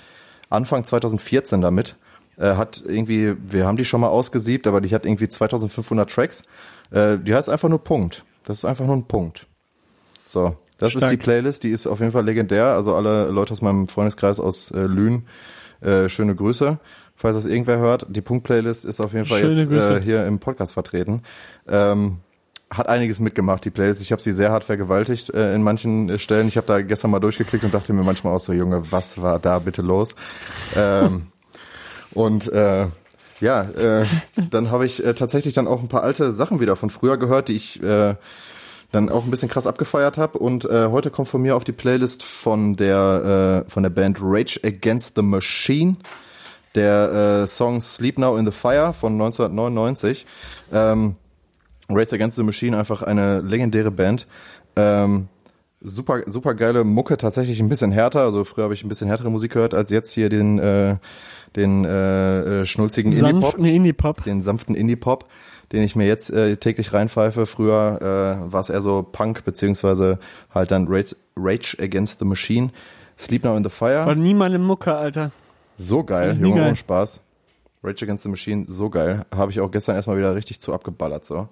[0.50, 1.96] Anfang 2014 damit,
[2.38, 6.44] äh, hat irgendwie, wir haben die schon mal ausgesiebt, aber die hat irgendwie 2500 Tracks.
[6.92, 8.24] Äh, die heißt einfach nur Punkt.
[8.44, 9.48] Das ist einfach nur ein Punkt.
[10.28, 11.04] So, das Stark.
[11.04, 12.68] ist die Playlist, die ist auf jeden Fall legendär.
[12.68, 15.28] Also alle Leute aus meinem Freundeskreis aus äh, Lünen,
[15.82, 16.80] äh, schöne Grüße.
[17.16, 19.98] Falls das irgendwer hört, die Punkt-Playlist ist auf jeden Fall Schöne jetzt Grüße.
[19.98, 21.22] äh, hier im Podcast vertreten.
[21.68, 22.18] Ähm,
[22.72, 24.02] hat einiges mitgemacht, die Playlist.
[24.02, 26.48] Ich habe sie sehr hart vergewaltigt äh, in manchen äh, Stellen.
[26.48, 29.40] Ich habe da gestern mal durchgeklickt und dachte mir manchmal auch so, Junge, was war
[29.40, 30.16] da bitte los?
[30.76, 31.28] ähm,
[32.14, 32.88] und äh,
[33.40, 34.06] ja, äh,
[34.50, 37.50] dann habe ich äh, tatsächlich dann auch ein paar alte Sachen wieder von früher gehört,
[37.50, 38.16] die ich äh,
[38.94, 40.38] dann auch ein bisschen krass abgefeiert habe.
[40.38, 44.20] Und äh, heute kommt von mir auf die Playlist von der äh, von der Band
[44.22, 45.98] Rage Against the Machine
[46.76, 50.26] der äh, Song Sleep Now in the Fire von 1999.
[50.72, 51.16] Ähm,
[51.90, 54.28] Race Against the Machine einfach eine legendäre Band.
[54.76, 55.28] Ähm,
[55.82, 58.22] super, super geile Mucke, tatsächlich ein bisschen härter.
[58.22, 60.96] Also früher habe ich ein bisschen härtere Musik gehört als jetzt hier den, äh,
[61.56, 64.24] den äh, äh, schnulzigen Indie-Pop Indie-Pop.
[64.24, 65.26] den sanften Indie-Pop,
[65.74, 67.46] den ich mir jetzt äh, täglich reinpfeife.
[67.46, 68.00] Früher
[68.48, 70.20] äh, war es eher so Punk, beziehungsweise
[70.54, 72.70] halt dann Rage, Rage Against the Machine.
[73.18, 74.06] Sleep Now in the Fire.
[74.06, 75.32] War nie meine Mucke, Alter.
[75.78, 76.76] So geil, Junge, geil.
[76.76, 77.20] Spaß.
[77.84, 79.26] Rage Against the Machine, so geil.
[79.36, 81.48] Habe ich auch gestern erstmal wieder richtig zu abgeballert, so.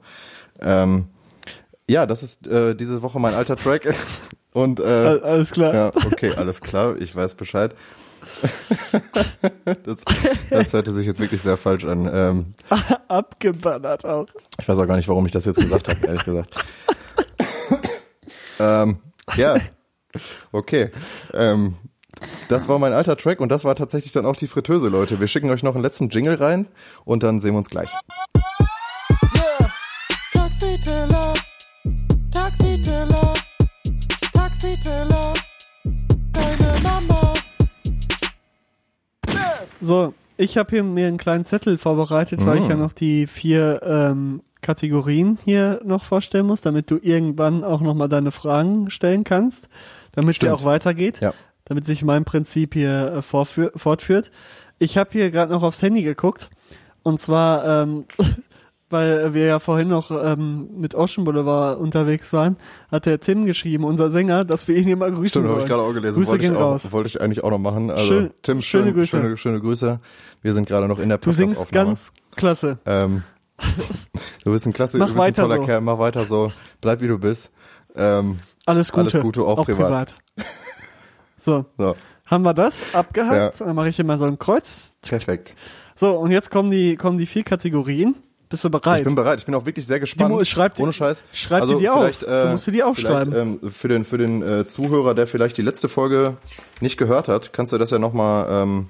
[0.62, 1.06] Ähm,
[1.90, 3.94] ja, das ist äh, diese Woche mein alter Track.
[4.54, 5.74] Und äh, Al- Alles klar.
[5.74, 7.74] ja, okay, alles klar, ich weiß Bescheid.
[9.84, 10.04] das,
[10.50, 12.10] das hörte sich jetzt wirklich sehr falsch an.
[12.12, 12.54] Ähm,
[13.08, 14.28] Abgeballert auch.
[14.60, 16.50] ich weiß auch gar nicht, warum ich das jetzt gesagt habe, ehrlich gesagt.
[18.60, 19.00] ähm,
[19.36, 19.58] ja,
[20.52, 20.90] okay.
[21.34, 21.76] Ähm,
[22.50, 25.20] das war mein alter Track und das war tatsächlich dann auch die Fritteuse, Leute.
[25.20, 26.68] Wir schicken euch noch einen letzten Jingle rein
[27.06, 27.92] und dann sehen wir uns gleich.
[30.34, 31.34] Taxiteller,
[32.32, 33.34] Taxiteller,
[34.34, 35.51] Taxiteller, deine
[39.82, 42.72] So, ich habe hier mir einen kleinen Zettel vorbereitet, weil ich Mm.
[42.72, 48.10] ja noch die vier ähm, Kategorien hier noch vorstellen muss, damit du irgendwann auch nochmal
[48.10, 49.70] deine Fragen stellen kannst,
[50.14, 50.54] damit es Stimmt.
[50.54, 51.34] auch weitergeht, Ja.
[51.66, 54.32] damit sich mein Prinzip hier äh, fortführt.
[54.80, 56.50] Ich habe hier gerade noch aufs Handy geguckt
[57.04, 58.06] und zwar, ähm,
[58.92, 62.58] weil wir ja vorhin noch ähm, mit Ocean Boulevard unterwegs waren,
[62.92, 65.68] hat der Tim geschrieben, unser Sänger, dass wir ihn hier mal grüßen Stimmt, habe ich
[65.68, 66.16] gerade auch gelesen.
[66.16, 66.92] Grüße wollte, gehen ich auch, raus.
[66.92, 67.90] wollte ich eigentlich auch noch machen.
[67.90, 69.08] Also Schön- Tim, schöne schön, Grüße.
[69.22, 70.00] Schöne, schöne Grüße.
[70.42, 72.80] Wir sind gerade noch in der Du singst ganz klasse.
[72.86, 73.24] Ähm,
[74.44, 75.64] du bist ein klasse, Mach du bist ein toller so.
[75.66, 77.52] Kerl, mach weiter so, bleib wie du bist.
[77.96, 79.02] Ähm, Alles Gute.
[79.02, 80.16] Alles Gute, auch privat.
[81.38, 83.60] So, so, haben wir das abgehakt?
[83.60, 83.66] Ja.
[83.66, 84.92] Dann mache ich immer so ein Kreuz.
[85.02, 85.56] perfekt.
[85.96, 88.16] So, und jetzt kommen die, kommen die vier Kategorien.
[88.52, 89.00] Bist du bereit?
[89.00, 90.30] Ich bin bereit, ich bin auch wirklich sehr gespannt.
[90.36, 91.24] mu- schreib die- Ohne Scheiß.
[91.34, 92.22] schreib also die dir auf.
[92.22, 93.34] Äh, Du musst dir die aufschreiben.
[93.34, 96.36] Vielleicht, ähm, für den, für den äh, Zuhörer, der vielleicht die letzte Folge
[96.82, 98.88] nicht gehört hat, kannst du das ja nochmal ähm,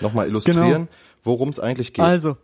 [0.00, 0.86] noch mal illustrieren, Genau.
[1.24, 2.04] worum es eigentlich geht.
[2.04, 2.36] also,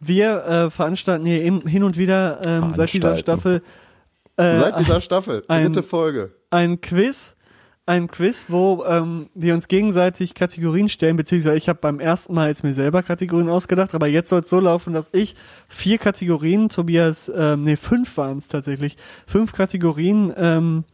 [0.00, 3.16] wir äh, veranstalten hier hin und wieder ähm, seit dieser.
[3.16, 3.62] Staffel
[4.36, 6.30] äh, Seit dieser Staffel, ein- dritte Folge.
[6.50, 7.36] ein Quiz,
[7.84, 12.48] ein Quiz, wo ähm, wir uns gegenseitig Kategorien stellen, beziehungsweise ich habe beim ersten Mal
[12.48, 15.34] jetzt mir selber Kategorien ausgedacht, aber jetzt soll es so laufen, dass ich
[15.68, 20.84] vier Kategorien, Tobias, ähm, nee, fünf waren es tatsächlich, fünf Kategorien ähm,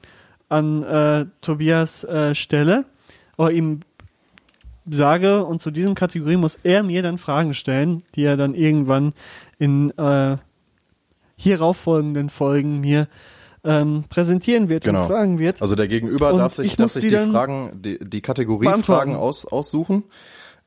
[0.48, 2.86] an äh, Tobias äh, stelle
[3.36, 3.80] oder ihm
[4.90, 9.12] sage und zu diesen Kategorien muss er mir dann Fragen stellen, die er dann irgendwann
[9.58, 10.38] in äh,
[11.36, 13.08] hierauf folgenden Folgen mir
[13.64, 15.02] ähm, präsentieren wird Genau.
[15.02, 15.60] und fragen wird.
[15.62, 18.68] Also der Gegenüber Und darf sich, ich darf sich die Fragen, die, die Kategorie.
[18.82, 20.04] Fragen aus, aussuchen.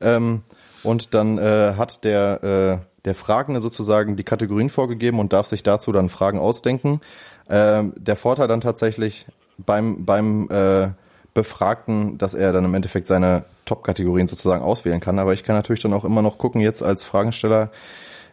[0.00, 0.42] Ähm,
[0.82, 2.42] und dann äh, hat der,
[2.82, 7.00] äh, der Fragende sozusagen die Kategorien vorgegeben und darf sich dazu dann Fragen ausdenken.
[7.48, 9.26] Ähm, der Vorteil dann tatsächlich
[9.58, 10.88] beim, beim äh,
[11.34, 15.18] Befragten, dass er dann im Endeffekt seine Top-Kategorien sozusagen auswählen kann.
[15.18, 17.70] Aber ich kann natürlich dann auch immer noch gucken, jetzt als Fragensteller,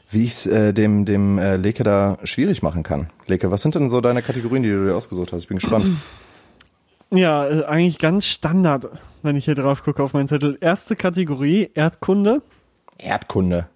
[0.09, 3.09] wie ich es äh, dem, dem äh, Leke da schwierig machen kann.
[3.27, 5.43] Leke, was sind denn so deine Kategorien, die du dir ausgesucht hast?
[5.43, 5.85] Ich bin gespannt.
[7.11, 8.85] Ja, äh, eigentlich ganz Standard,
[9.23, 10.57] wenn ich hier drauf gucke auf meinen Zettel.
[10.61, 12.41] Erste Kategorie, Erdkunde.
[12.97, 13.67] Erdkunde.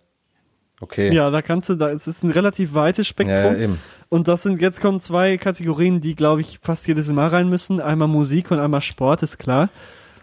[0.82, 1.14] Okay.
[1.14, 3.54] Ja, da kannst du, da es ist ein relativ weites Spektrum.
[3.54, 3.80] Ja, eben.
[4.10, 7.80] Und das sind, jetzt kommen zwei Kategorien, die, glaube ich, fast jedes Mal rein müssen.
[7.80, 9.70] Einmal Musik und einmal Sport, ist klar.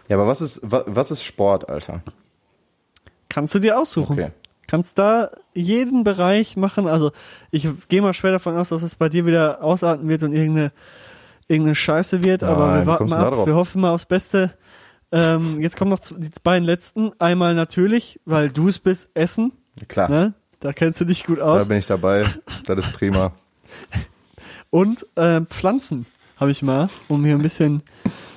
[0.07, 2.01] Ja, aber was ist, was, was ist Sport, Alter?
[3.27, 4.13] Kannst du dir aussuchen.
[4.13, 4.31] Okay.
[4.71, 6.87] Kannst da jeden Bereich machen.
[6.87, 7.11] Also,
[7.51, 10.71] ich gehe mal schwer davon aus, dass es bei dir wieder ausarten wird und irgendeine,
[11.49, 12.41] irgendeine Scheiße wird.
[12.41, 13.45] aber Nein, wir wie warten mal da ab.
[13.47, 14.53] Wir hoffen mal aufs Beste.
[15.11, 17.11] Ähm, jetzt kommen noch die beiden letzten.
[17.19, 19.51] Einmal natürlich, weil du es bist, Essen.
[19.89, 20.33] Klar, Ne?
[20.61, 21.67] Da kennst du dich gut da aus.
[21.67, 22.23] bin ich dabei.
[22.65, 23.33] Das ist prima.
[24.69, 26.05] Und äh, Pflanzen
[26.39, 27.83] habe ich mal, um hier ein bisschen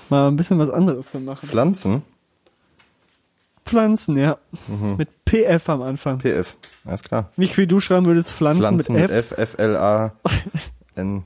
[0.09, 1.49] mal ein bisschen was anderes zu machen.
[1.49, 2.03] Pflanzen,
[3.65, 4.39] Pflanzen, ja.
[4.69, 4.97] Mhm.
[4.99, 6.19] Mit PF am Anfang.
[6.21, 6.57] PF,
[6.87, 7.31] alles klar.
[7.37, 9.33] Nicht wie du schreiben würdest, Pflanzen, Pflanzen mit mit F.
[9.33, 10.12] F, F, L, A,
[10.97, 11.25] N,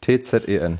[0.00, 0.78] T, Z, E, N.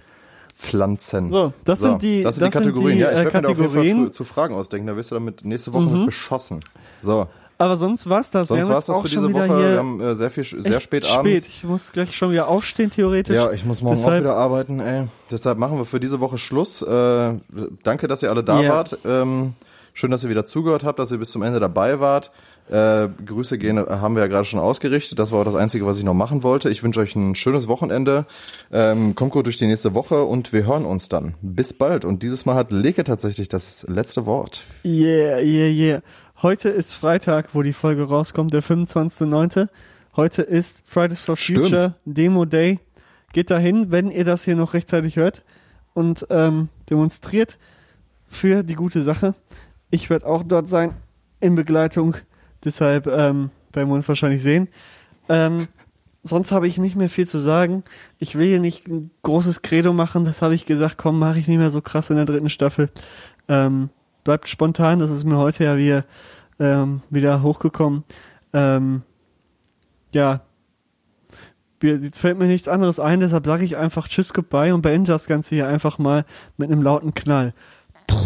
[0.57, 1.31] Pflanzen.
[1.33, 2.97] So, das sind die- das sind die das sind Kategorien.
[2.99, 4.03] die, ja, ich äh, werde mir da auf jeden Fall Kategorien.
[4.05, 4.13] Mhm.
[4.13, 4.87] zu, Fragen ausdenken.
[4.87, 6.61] Da wirst du damit nächste Woche mit beschossen.
[7.01, 7.27] So,
[7.59, 8.47] Aber sonst war's das.
[8.49, 9.49] sonst wir haben war jetzt es das auch für diese Woche.
[9.73, 11.47] Wir haben äh, sehr viel, sehr echt spät abends.
[11.47, 13.35] Ich muss gleich schon wieder aufstehen, theoretisch.
[13.35, 15.09] Ja, ich muss morgen auch Deshalb- wieder arbeiten, ey.
[15.33, 16.81] Deshalb machen wir für diese Woche Schluss.
[16.83, 17.35] Äh,
[17.83, 18.71] danke, dass ihr alle da Ja.
[18.71, 18.99] wart.
[19.05, 19.55] Ähm,
[19.93, 22.31] schön, dass ihr wieder zugehört habt, dass ihr bis zum Ende dabei wart.
[22.69, 25.19] Äh, Grüße gehen haben wir ja gerade schon ausgerichtet.
[25.19, 26.71] Das war auch das Einzige, was ich noch machen wollte.
[26.71, 28.27] Ich wünsche euch ein schönes Wochenende.
[28.71, 31.35] Ähm, kommt gut durch die nächste Woche und wir hören uns dann.
[31.43, 32.05] Bis bald.
[32.05, 34.63] Und dieses Mal hat Leke tatsächlich das letzte Wort.
[34.85, 36.03] Yeah, yeah, yeah.
[36.41, 39.69] Heute ist Freitag, wo die Folge rauskommt, der 25.09.
[40.17, 41.59] Heute ist Fridays for Stimmt.
[41.59, 42.79] Future Demo Day.
[43.33, 45.43] Geht dahin, wenn ihr das hier noch rechtzeitig hört
[45.95, 47.59] und ähm, demonstriert
[48.29, 49.35] für die gute Sache.
[49.93, 50.95] Ich werde auch dort sein
[51.39, 52.17] in Begleitung.
[52.65, 54.69] Deshalb ähm, werden wir uns wahrscheinlich sehen.
[55.29, 55.69] Ähm,
[56.23, 57.85] sonst habe ich nicht mehr viel zu sagen.
[58.19, 60.25] Ich will hier nicht ein großes Credo machen.
[60.25, 62.89] Das habe ich gesagt, komm, mache ich nicht mehr so krass in der dritten Staffel.
[63.49, 63.91] Ähm,
[64.25, 64.99] bleibt spontan.
[64.99, 66.07] Das ist mir heute ja wieder,
[66.59, 68.05] ähm, wieder hochgekommen.
[68.55, 69.03] Ähm,
[70.13, 70.41] ja,
[71.83, 75.27] jetzt fällt mir nichts anderes ein, deshalb sage ich einfach Tschüss, Goodbye und beende das
[75.27, 76.25] Ganze hier einfach mal
[76.57, 77.53] mit einem lauten Knall.
[78.07, 78.17] Puh.